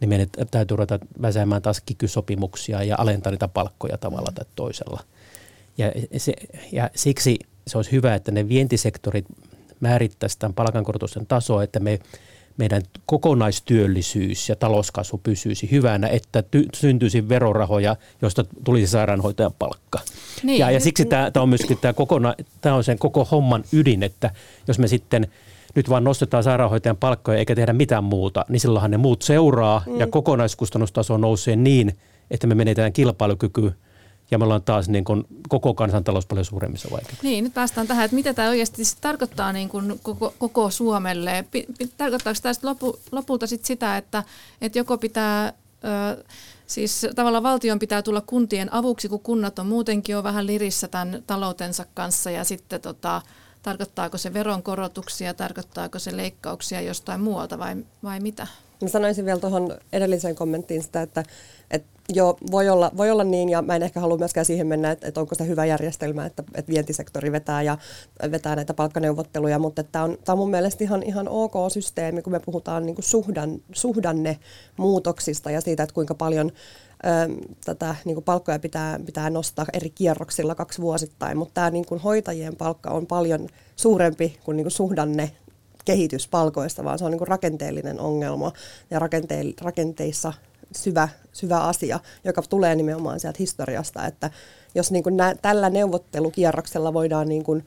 niin 0.00 0.08
meidän 0.08 0.26
täytyy 0.50 0.76
ruveta 0.76 0.98
väsäämään 1.22 1.62
taas 1.62 1.82
kikysopimuksia 1.86 2.82
ja 2.82 2.96
alentaa 2.98 3.30
niitä 3.30 3.48
palkkoja 3.48 3.98
tavalla 3.98 4.32
tai 4.34 4.44
toisella. 4.56 5.00
Ja, 5.78 5.92
se, 6.16 6.32
ja 6.72 6.90
siksi 6.94 7.38
se 7.66 7.78
olisi 7.78 7.92
hyvä, 7.92 8.14
että 8.14 8.32
ne 8.32 8.48
vientisektorit 8.48 9.24
määrittäisivät 9.80 10.38
tämän 10.38 10.54
palkankorotusten 10.54 11.26
tasoa, 11.26 11.62
että 11.62 11.80
me, 11.80 11.98
meidän 12.56 12.82
kokonaistyöllisyys 13.06 14.48
ja 14.48 14.56
talouskasvu 14.56 15.20
pysyisi 15.22 15.70
hyvänä, 15.70 16.08
että 16.08 16.42
ty, 16.42 16.66
syntyisi 16.74 17.28
verorahoja, 17.28 17.96
joista 18.22 18.44
tulisi 18.64 18.86
sairaanhoitajan 18.86 19.52
palkka. 19.58 19.98
Niin, 20.42 20.58
ja, 20.58 20.70
ja 20.70 20.80
siksi 20.80 21.04
tämä, 21.04 21.30
tämä 21.30 21.42
on 21.42 21.48
myöskin 21.48 21.78
tämä, 21.78 21.92
kokona, 21.92 22.34
tämä 22.60 22.74
on 22.74 22.84
sen 22.84 22.98
koko 22.98 23.24
homman 23.24 23.64
ydin, 23.72 24.02
että 24.02 24.30
jos 24.68 24.78
me 24.78 24.88
sitten– 24.88 25.26
nyt 25.74 25.88
vaan 25.88 26.04
nostetaan 26.04 26.42
sairaanhoitajan 26.42 26.96
palkkoja 26.96 27.38
eikä 27.38 27.54
tehdä 27.54 27.72
mitään 27.72 28.04
muuta, 28.04 28.44
niin 28.48 28.60
silloinhan 28.60 28.90
ne 28.90 28.96
muut 28.96 29.22
seuraa 29.22 29.82
mm. 29.86 30.00
ja 30.00 30.06
kokonaiskustannustaso 30.06 31.16
nousee 31.16 31.56
niin, 31.56 31.98
että 32.30 32.46
me 32.46 32.54
menetään 32.54 32.92
kilpailukyky 32.92 33.72
ja 34.30 34.38
me 34.38 34.44
ollaan 34.44 34.62
taas 34.62 34.88
niin 34.88 35.04
kuin 35.04 35.24
koko 35.48 35.74
kansantalous 35.74 36.26
paljon 36.26 36.44
suuremmissa 36.44 36.88
vaikeuksissa. 36.90 37.26
Niin, 37.26 37.44
nyt 37.44 37.54
päästään 37.54 37.86
tähän, 37.86 38.04
että 38.04 38.14
mitä 38.14 38.34
tämä 38.34 38.48
oikeasti 38.48 38.82
tarkoittaa 39.00 39.52
niin 39.52 39.68
kuin 39.68 40.00
koko, 40.02 40.34
koko 40.38 40.70
Suomelle. 40.70 41.44
Tarkoittaako 41.96 42.38
tämä 42.42 42.54
lopu, 42.62 42.98
lopulta 43.12 43.46
sit 43.46 43.64
sitä, 43.64 43.96
että, 43.96 44.24
että 44.60 44.78
joko 44.78 44.98
pitää... 44.98 45.52
Ö, 46.18 46.24
Siis 46.66 47.06
tavallaan 47.14 47.42
valtion 47.42 47.78
pitää 47.78 48.02
tulla 48.02 48.20
kuntien 48.20 48.74
avuksi, 48.74 49.08
kun 49.08 49.20
kunnat 49.20 49.58
on 49.58 49.66
muutenkin 49.66 50.12
jo 50.12 50.22
vähän 50.22 50.46
lirissä 50.46 50.88
tämän 50.88 51.22
taloutensa 51.26 51.86
kanssa 51.94 52.30
ja 52.30 52.44
sitten 52.44 52.80
tota, 52.80 53.22
Tarkoittaako 53.62 54.18
se 54.18 54.34
veronkorotuksia, 54.34 55.34
tarkoittaako 55.34 55.98
se 55.98 56.16
leikkauksia 56.16 56.80
jostain 56.80 57.20
muualta 57.20 57.58
vai, 57.58 57.76
vai 58.02 58.20
mitä? 58.20 58.46
Mä 58.82 58.88
sanoisin 58.88 59.24
vielä 59.24 59.40
tuohon 59.40 59.78
edelliseen 59.92 60.34
kommenttiin 60.34 60.82
sitä, 60.82 61.02
että, 61.02 61.24
että 61.70 61.92
Joo, 62.08 62.36
voi 62.50 62.68
olla, 62.68 62.90
voi 62.96 63.10
olla 63.10 63.24
niin, 63.24 63.48
ja 63.48 63.62
mä 63.62 63.76
en 63.76 63.82
ehkä 63.82 64.00
halua 64.00 64.18
myöskään 64.18 64.46
siihen 64.46 64.66
mennä, 64.66 64.90
että, 64.90 65.08
että 65.08 65.20
onko 65.20 65.34
se 65.34 65.46
hyvä 65.46 65.64
järjestelmä, 65.64 66.26
että, 66.26 66.44
että 66.54 66.72
vientisektori 66.72 67.32
vetää 67.32 67.62
ja 67.62 67.78
vetää 68.30 68.56
näitä 68.56 68.74
palkkaneuvotteluja, 68.74 69.58
mutta 69.58 69.82
tämä 69.82 70.04
on, 70.04 70.18
tämä 70.24 70.34
on 70.34 70.38
mun 70.38 70.50
mielestä 70.50 70.84
ihan, 70.84 71.02
ihan 71.02 71.28
ok 71.28 71.52
systeemi, 71.68 72.22
kun 72.22 72.32
me 72.32 72.40
puhutaan 72.40 72.86
niin 72.86 72.94
kuin 72.94 73.04
suhdan, 73.04 73.60
suhdanne 73.72 74.38
muutoksista 74.76 75.50
ja 75.50 75.60
siitä, 75.60 75.82
että 75.82 75.94
kuinka 75.94 76.14
paljon 76.14 76.52
tätä 77.64 77.94
niin 78.04 78.14
kuin 78.14 78.24
palkkoja 78.24 78.58
pitää, 78.58 79.00
pitää 79.06 79.30
nostaa 79.30 79.66
eri 79.72 79.90
kierroksilla 79.90 80.54
kaksi 80.54 80.82
vuosittain, 80.82 81.36
mutta 81.36 81.54
tämä 81.54 81.70
niin 81.70 81.86
kuin 81.86 82.00
hoitajien 82.00 82.56
palkka 82.56 82.90
on 82.90 83.06
paljon 83.06 83.48
suurempi 83.76 84.38
kuin, 84.44 84.56
niin 84.56 84.64
kuin 84.64 84.72
suhdanne 84.72 85.30
kehitys 85.84 86.28
palkoista, 86.28 86.84
vaan 86.84 86.98
se 86.98 87.04
on 87.04 87.10
niin 87.10 87.18
kuin 87.18 87.28
rakenteellinen 87.28 88.00
ongelma 88.00 88.52
ja 88.90 89.00
rakenteissa 89.60 90.32
syvä, 90.76 91.08
syvä 91.32 91.58
asia, 91.58 92.00
joka 92.24 92.42
tulee 92.42 92.74
nimenomaan 92.74 93.20
sieltä 93.20 93.36
historiasta, 93.38 94.06
että 94.06 94.30
jos 94.74 94.90
niin 94.90 95.02
kuin 95.02 95.16
nä, 95.16 95.34
tällä 95.42 95.70
neuvottelukierroksella 95.70 96.94
voidaan 96.94 97.28
niin 97.28 97.44
kuin 97.44 97.66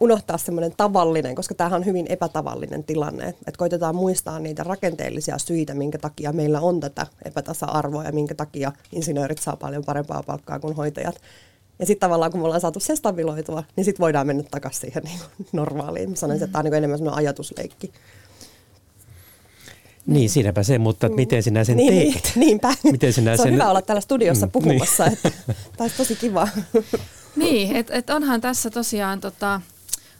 unohtaa 0.00 0.38
semmoinen 0.38 0.72
tavallinen, 0.76 1.34
koska 1.34 1.54
tämähän 1.54 1.80
on 1.80 1.86
hyvin 1.86 2.06
epätavallinen 2.08 2.84
tilanne, 2.84 3.28
että 3.28 3.58
koitetaan 3.58 3.96
muistaa 3.96 4.38
niitä 4.38 4.62
rakenteellisia 4.62 5.38
syitä, 5.38 5.74
minkä 5.74 5.98
takia 5.98 6.32
meillä 6.32 6.60
on 6.60 6.80
tätä 6.80 7.06
epätasa-arvoa 7.24 8.04
ja 8.04 8.12
minkä 8.12 8.34
takia 8.34 8.72
insinöörit 8.92 9.38
saa 9.38 9.56
paljon 9.56 9.84
parempaa 9.84 10.22
palkkaa 10.22 10.58
kuin 10.58 10.76
hoitajat. 10.76 11.20
Ja 11.78 11.86
sitten 11.86 12.08
tavallaan 12.08 12.30
kun 12.30 12.40
me 12.40 12.44
ollaan 12.44 12.60
saatu 12.60 12.80
se 12.80 12.96
stabiloitua, 12.96 13.64
niin 13.76 13.84
sitten 13.84 14.02
voidaan 14.02 14.26
mennä 14.26 14.42
takaisin 14.50 14.80
siihen 14.80 15.02
niin 15.04 15.20
normaaliin. 15.52 16.10
Mä 16.10 16.16
sanoisin, 16.16 16.44
että 16.44 16.52
tämä 16.52 16.60
on 16.60 16.64
niin 16.64 16.74
enemmän 16.74 16.98
semmoinen 16.98 17.18
ajatusleikki. 17.18 17.92
Niin, 20.06 20.30
siinäpä 20.30 20.62
se, 20.62 20.78
mutta 20.78 21.08
niin. 21.08 21.16
miten 21.16 21.42
sinä 21.42 21.64
sen 21.64 21.76
niin, 21.76 22.12
teet? 22.12 22.32
Niinpä. 22.36 22.74
Miten 22.82 23.12
sinä 23.12 23.36
se 23.36 23.42
on 23.42 23.46
sen... 23.46 23.54
hyvä 23.54 23.70
olla 23.70 23.82
täällä 23.82 24.00
studiossa 24.00 24.46
mm, 24.46 24.52
puhumassa, 24.52 25.04
niin. 25.04 25.12
että 25.12 25.32
taisi 25.76 25.96
tosi 25.96 26.16
kiva. 26.16 26.48
Niin, 27.36 27.76
että 27.76 27.94
et 27.94 28.10
onhan 28.10 28.40
tässä 28.40 28.70
tosiaan 28.70 29.20
tota, 29.20 29.60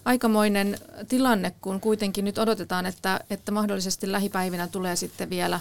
aikamoinen 0.06 0.78
tilanne, 1.08 1.52
kun 1.60 1.80
kuitenkin 1.80 2.24
nyt 2.24 2.38
odotetaan, 2.38 2.86
että, 2.86 3.20
että 3.30 3.52
mahdollisesti 3.52 4.12
lähipäivinä 4.12 4.68
tulee 4.68 4.96
sitten 4.96 5.30
vielä, 5.30 5.60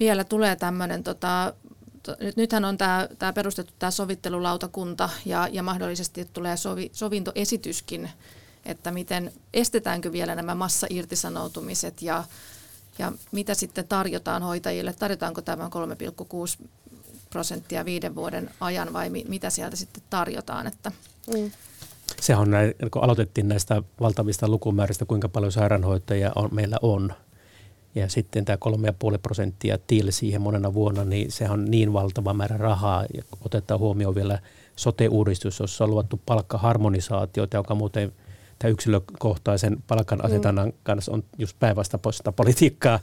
vielä 0.00 0.24
tulee 0.24 0.56
tämmöinen 0.56 1.04
tota, 1.04 1.54
nyt, 2.20 2.36
nythän 2.36 2.64
on 2.64 2.78
tämä, 2.78 3.08
tämä 3.18 3.32
perustettu 3.32 3.72
tämä 3.78 3.90
sovittelulautakunta 3.90 5.08
ja, 5.24 5.48
ja 5.52 5.62
mahdollisesti 5.62 6.28
tulee 6.32 6.56
sovi, 6.56 6.90
sovintoesityskin, 6.92 8.10
että 8.64 8.90
miten 8.90 9.32
estetäänkö 9.54 10.12
vielä 10.12 10.34
nämä 10.34 10.54
massairtisanoutumiset 10.54 12.02
ja, 12.02 12.24
ja 12.98 13.12
mitä 13.32 13.54
sitten 13.54 13.88
tarjotaan 13.88 14.42
hoitajille. 14.42 14.92
Tarjotaanko 14.92 15.42
tämä 15.42 15.70
3,6 16.60 16.66
prosenttia 17.30 17.84
viiden 17.84 18.14
vuoden 18.14 18.50
ajan 18.60 18.92
vai 18.92 19.10
mi, 19.10 19.24
mitä 19.28 19.50
sieltä 19.50 19.76
sitten 19.76 20.02
tarjotaan. 20.10 20.66
Että. 20.66 20.92
Mm. 21.34 21.50
Se 22.20 22.36
on 22.36 22.50
näin, 22.50 22.74
kun 22.90 23.04
aloitettiin 23.04 23.48
näistä 23.48 23.82
valtavista 24.00 24.48
lukumääristä, 24.48 25.04
kuinka 25.04 25.28
paljon 25.28 25.52
sairaanhoitajia 25.52 26.32
on, 26.36 26.48
meillä 26.52 26.76
on, 26.82 27.12
ja 27.94 28.08
sitten 28.08 28.44
tämä 28.44 28.58
3,5 29.12 29.18
prosenttia 29.22 29.78
tiili 29.86 30.12
siihen 30.12 30.42
monena 30.42 30.74
vuonna, 30.74 31.04
niin 31.04 31.32
se 31.32 31.50
on 31.50 31.64
niin 31.64 31.92
valtava 31.92 32.34
määrä 32.34 32.56
rahaa. 32.56 33.04
Ja 33.14 33.22
otetaan 33.44 33.80
huomioon 33.80 34.14
vielä 34.14 34.38
sote-uudistus, 34.76 35.60
jossa 35.60 35.84
on 35.84 35.90
luvattu 35.90 36.20
palkkaharmonisaatiota, 36.26 37.56
joka 37.56 37.74
muuten 37.74 38.12
tämä 38.58 38.70
yksilökohtaisen 38.70 39.76
palkan 39.86 40.24
asetannan 40.24 40.68
mm. 40.68 40.74
kanssa 40.82 41.12
on 41.12 41.24
just 41.38 41.56
päinvastaista 41.60 42.32
politiikkaa. 42.32 43.00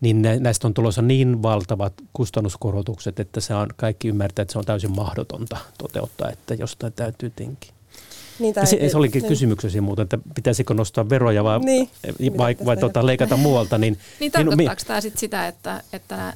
Niin 0.00 0.22
näistä 0.40 0.66
on 0.66 0.74
tulossa 0.74 1.02
niin 1.02 1.42
valtavat 1.42 1.92
kustannuskorotukset, 2.12 3.20
että 3.20 3.40
se 3.40 3.54
on, 3.54 3.66
kaikki 3.76 4.08
ymmärtää, 4.08 4.42
että 4.42 4.52
se 4.52 4.58
on 4.58 4.64
täysin 4.64 4.96
mahdotonta 4.96 5.56
toteuttaa, 5.78 6.30
että 6.30 6.54
jostain 6.54 6.92
täytyy 6.92 7.30
tinkiä. 7.30 7.77
Niin, 8.38 8.54
tai, 8.54 8.66
se, 8.66 8.88
se 8.88 8.96
olikin 8.96 9.22
niin. 9.22 9.28
kysymyksesi 9.28 9.80
muuten, 9.80 10.02
että 10.02 10.18
pitäisikö 10.34 10.74
nostaa 10.74 11.08
veroja 11.08 11.44
vai, 11.44 11.58
niin, 11.58 11.90
vai, 12.38 12.56
vai 12.64 12.76
tota, 12.76 13.06
leikata 13.06 13.36
muualta. 13.36 13.78
Niin, 13.78 13.98
niin 14.20 14.32
tarkoittaako 14.32 14.82
tämä 14.86 15.00
sit 15.00 15.18
sitä, 15.18 15.48
että, 15.48 15.82
että 15.92 16.32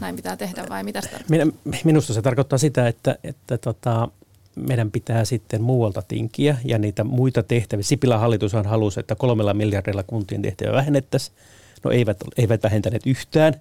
näin 0.00 0.16
pitää 0.16 0.36
tehdä 0.36 0.64
vai 0.68 0.84
mitä 0.84 1.00
sitä 1.00 1.20
Minä, 1.28 1.46
Minusta 1.84 2.14
se 2.14 2.22
tarkoittaa 2.22 2.58
sitä, 2.58 2.88
että, 2.88 3.18
että 3.24 3.58
tota, 3.58 4.08
meidän 4.56 4.90
pitää 4.90 5.24
sitten 5.24 5.62
muualta 5.62 6.02
tinkiä 6.02 6.56
ja 6.64 6.78
niitä 6.78 7.04
muita 7.04 7.42
tehtäviä. 7.42 7.82
Sipilän 7.82 8.20
hallitushan 8.20 8.66
halusi, 8.66 9.00
että 9.00 9.14
kolmella 9.14 9.54
miljardilla 9.54 10.02
kuntien 10.02 10.42
tehtäviä 10.42 10.72
vähennettäisiin. 10.72 11.36
No 11.84 11.90
eivät, 11.90 12.16
eivät 12.36 12.62
vähentäneet 12.62 13.06
yhtään 13.06 13.54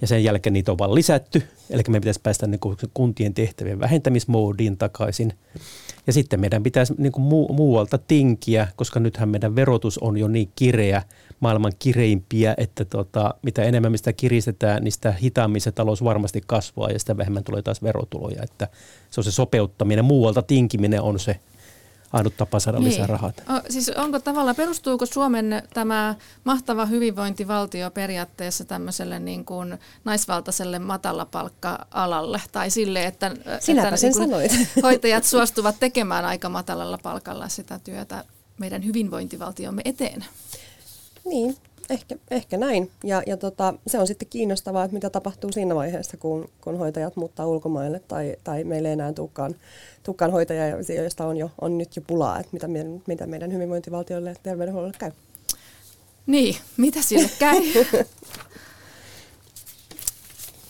ja 0.00 0.06
sen 0.06 0.24
jälkeen 0.24 0.52
niitä 0.52 0.72
on 0.72 0.78
vaan 0.78 0.94
lisätty. 0.94 1.42
Eli 1.70 1.82
meidän 1.88 2.00
pitäisi 2.00 2.20
päästä 2.22 2.46
niin 2.46 2.60
kuin 2.60 2.76
kuntien 2.94 3.34
tehtävien 3.34 3.80
vähentämismoodiin 3.80 4.76
takaisin. 4.76 5.32
Ja 6.06 6.12
sitten 6.12 6.40
meidän 6.40 6.62
pitäisi 6.62 6.94
niin 6.98 7.12
kuin 7.12 7.24
muu, 7.24 7.52
muualta 7.52 7.98
tinkiä, 7.98 8.68
koska 8.76 9.00
nythän 9.00 9.28
meidän 9.28 9.56
verotus 9.56 9.98
on 9.98 10.16
jo 10.16 10.28
niin 10.28 10.50
kireä, 10.56 11.02
maailman 11.40 11.72
kireimpiä, 11.78 12.54
että 12.56 12.84
tota, 12.84 13.34
mitä 13.42 13.62
enemmän 13.62 13.92
mistä 13.92 14.12
kiristetään, 14.12 14.84
niin 14.84 14.92
sitä 14.92 15.12
hitaammin 15.12 15.60
se 15.60 15.72
talous 15.72 16.04
varmasti 16.04 16.42
kasvaa 16.46 16.90
ja 16.90 16.98
sitä 16.98 17.16
vähemmän 17.16 17.44
tulee 17.44 17.62
taas 17.62 17.82
verotuloja. 17.82 18.42
Että 18.42 18.68
se 19.10 19.20
on 19.20 19.24
se 19.24 19.30
sopeuttaminen, 19.30 20.04
muualta 20.04 20.42
tinkiminen 20.42 21.02
on 21.02 21.18
se 21.18 21.40
ainut 22.16 22.36
tapa 22.36 22.60
saada 22.60 22.78
niin. 22.78 22.88
lisää 22.88 23.06
rahaa. 23.06 23.28
O, 23.28 23.60
siis 23.68 23.88
onko 23.88 24.20
tavallaan, 24.20 24.56
perustuuko 24.56 25.06
Suomen 25.06 25.62
tämä 25.74 26.14
mahtava 26.44 26.86
hyvinvointivaltio 26.86 27.90
periaatteessa 27.90 28.64
tämmöiselle 28.64 29.18
niin 29.18 29.44
kuin 29.44 29.78
naisvaltaiselle 30.04 30.78
matalapalkka-alalle 30.78 32.40
tai 32.52 32.70
sille, 32.70 33.04
että, 33.04 33.30
Sinäpä 33.60 33.88
että 33.88 33.96
sen 33.96 34.12
niin 34.12 34.28
sanoit. 34.28 34.52
hoitajat 34.82 35.24
suostuvat 35.24 35.76
tekemään 35.80 36.24
aika 36.24 36.48
matalalla 36.48 36.98
palkalla 37.02 37.48
sitä 37.48 37.78
työtä 37.78 38.24
meidän 38.58 38.84
hyvinvointivaltiomme 38.84 39.82
eteen? 39.84 40.24
Niin, 41.24 41.56
Ehkä, 41.90 42.16
ehkä 42.30 42.56
näin. 42.56 42.90
Ja, 43.04 43.22
ja 43.26 43.36
tota, 43.36 43.74
se 43.86 43.98
on 43.98 44.06
sitten 44.06 44.28
kiinnostavaa, 44.28 44.84
että 44.84 44.94
mitä 44.94 45.10
tapahtuu 45.10 45.52
siinä 45.52 45.74
vaiheessa, 45.74 46.16
kun, 46.16 46.48
kun 46.60 46.78
hoitajat 46.78 47.16
muuttaa 47.16 47.46
ulkomaille 47.46 48.00
tai, 48.08 48.36
tai 48.44 48.64
meille 48.64 48.88
ei 48.88 48.92
enää 48.92 49.12
tulekaan, 49.12 49.54
tulekaan 50.02 50.32
hoitajia, 50.32 50.68
joista 50.96 51.26
on, 51.26 51.36
jo, 51.36 51.50
on 51.60 51.78
nyt 51.78 51.96
jo 51.96 52.02
pulaa, 52.06 52.38
että 52.38 52.52
mitä, 52.52 52.68
meidän, 52.68 53.02
mitä 53.06 53.26
meidän 53.26 53.52
hyvinvointivaltiolle 53.52 54.28
ja 54.28 54.36
terveydenhuollolle 54.42 54.96
käy. 54.98 55.12
Niin, 56.26 56.56
mitä 56.76 57.02
sille 57.02 57.30
käy? 57.38 57.62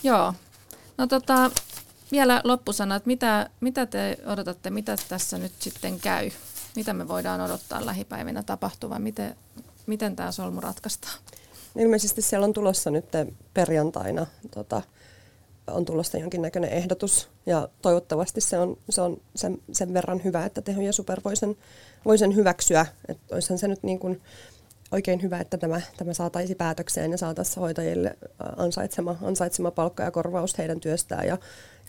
Joo. 0.03 0.35
No 0.99 1.07
tota, 1.07 1.51
vielä 2.13 2.41
loppusanat. 2.45 3.07
Mitä, 3.07 3.51
mitä 3.61 3.87
te 3.87 4.19
odotatte, 4.27 4.71
mitä 4.71 4.97
tässä 5.09 5.39
nyt 5.39 5.53
sitten 5.59 6.01
käy? 6.01 6.31
Mitä 6.77 6.93
me 6.93 7.09
voidaan 7.09 7.41
odottaa 7.41 7.87
lähipäivinä 7.87 8.43
tapahtuvan? 8.43 9.03
Miten, 9.03 9.37
miten 9.87 10.17
tämä 10.17 10.33
solmu 10.33 10.61
ratkaistaan? 10.61 11.19
Ilmeisesti 11.77 12.23
siellä 12.23 12.45
on 12.45 12.53
tulossa 12.53 12.91
nyt 12.91 13.05
perjantaina 13.55 14.27
tota, 14.55 14.83
on 15.67 15.85
tulossa 15.85 16.19
jonkinnäköinen 16.19 16.71
ehdotus 16.71 17.29
ja 17.47 17.69
toivottavasti 17.83 18.41
se 18.41 18.59
on, 18.59 18.79
se 18.91 19.01
on 19.01 19.21
sen, 19.35 19.59
sen 19.73 19.95
verran 19.95 20.25
hyvä, 20.25 20.45
että 20.45 20.63
Teho 20.63 20.81
ja 20.81 20.93
Super 20.93 21.21
voi 21.25 21.37
sen, 21.37 21.57
voi 22.05 22.19
sen 22.19 22.35
hyväksyä. 22.35 22.87
Että 23.09 23.35
olisihan 23.35 23.59
se 23.59 23.69
nyt 23.69 23.83
niin 23.83 23.99
kuin 23.99 24.21
oikein 24.93 25.23
hyvä, 25.23 25.41
että 25.41 25.59
tämä, 25.59 25.81
tämä 25.97 26.15
saataisi 26.15 26.55
päätökseen 26.55 27.11
ja 27.11 27.19
saataisiin 27.19 27.61
hoitajille 27.61 28.17
ansaitsema, 28.57 29.17
ansaitsema 29.23 29.71
palkka 29.71 30.03
ja 30.03 30.11
korvaus 30.11 30.59
heidän 30.59 30.81
työstään 30.81 31.27
ja, 31.27 31.39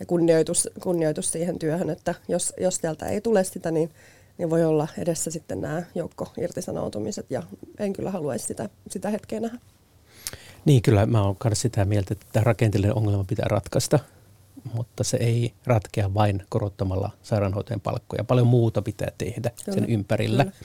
ja 0.00 0.06
kunnioitus, 0.06 0.68
kunnioitus 0.82 1.32
siihen 1.32 1.58
työhön, 1.58 1.90
että 1.90 2.14
jos, 2.28 2.52
jos 2.60 2.76
sieltä 2.76 3.06
ei 3.06 3.20
tule 3.20 3.44
sitä, 3.44 3.70
niin 3.70 3.90
niin 4.38 4.50
voi 4.50 4.64
olla 4.64 4.88
edessä 4.98 5.30
sitten 5.30 5.60
nämä 5.60 5.82
joukko 5.94 6.32
irtisanoutumiset 6.40 7.30
ja 7.30 7.42
en 7.78 7.92
kyllä 7.92 8.10
haluaisi 8.10 8.46
sitä, 8.46 8.68
sitä 8.90 9.10
hetkeä 9.10 9.40
nähdä. 9.40 9.58
Niin, 10.64 10.82
kyllä 10.82 11.06
mä 11.06 11.22
oon 11.22 11.36
myös 11.44 11.60
sitä 11.60 11.84
mieltä, 11.84 12.12
että 12.12 12.26
tämä 12.32 12.44
rakenteellinen 12.44 12.96
ongelma 12.96 13.24
pitää 13.24 13.46
ratkaista, 13.48 13.98
mutta 14.74 15.04
se 15.04 15.16
ei 15.16 15.52
ratkea 15.66 16.14
vain 16.14 16.42
korottamalla 16.48 17.10
sairaanhoitajan 17.22 17.80
palkkoja. 17.80 18.24
Paljon 18.24 18.46
muuta 18.46 18.82
pitää 18.82 19.08
tehdä 19.18 19.50
kyllä, 19.64 19.74
sen 19.74 19.90
ympärillä. 19.90 20.44
Kyllä. 20.44 20.56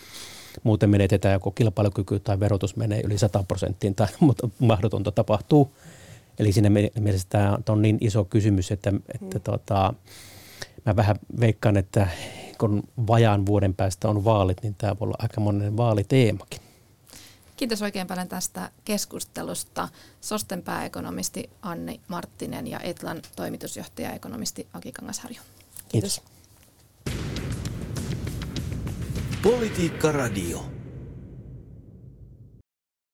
Muuten 0.64 0.90
menetetään 0.90 1.34
joko 1.34 1.52
kilpailukyky 1.52 2.20
tai 2.20 2.40
verotus 2.40 2.76
menee 2.76 3.02
yli 3.02 3.18
100 3.18 3.44
prosenttiin 3.48 3.96
tai 3.96 4.08
mahdotonta 4.60 5.12
tapahtuu. 5.12 5.76
Eli 6.40 6.52
siinä 6.52 6.70
mielessä 7.00 7.28
tämä 7.30 7.58
on 7.70 7.82
niin 7.82 7.98
iso 8.02 8.26
kysymys, 8.26 8.72
että, 8.72 8.94
että 9.08 9.40
hmm. 9.40 9.42
tota, 9.44 9.94
mä 10.86 10.96
vähän 10.96 11.16
veikkaan, 11.40 11.78
että 11.78 12.08
kun 12.64 12.84
vajaan 13.08 13.46
vuoden 13.46 13.74
päästä 13.74 14.10
on 14.10 14.26
vaalit, 14.26 14.64
niin 14.64 14.76
tämä 14.76 14.96
voi 15.00 15.06
olla 15.06 15.16
aika 15.20 15.42
monen 15.42 15.78
vaaliteemakin. 15.78 16.60
Kiitos 17.58 17.82
oikein 17.82 18.08
paljon 18.08 18.28
tästä 18.28 18.72
keskustelusta. 18.86 19.90
Sosten 20.22 20.62
pääekonomisti 20.62 21.50
Anni 21.62 22.02
Marttinen 22.08 22.68
ja 22.68 22.80
Etlan 22.80 23.22
toimitusjohtaja 23.36 24.14
ekonomisti 24.14 24.68
Aki 24.74 24.92
Kangasharju. 24.92 25.42
Kiitos. 25.90 26.22
Politiikka 29.44 30.12
Radio. 30.12 30.66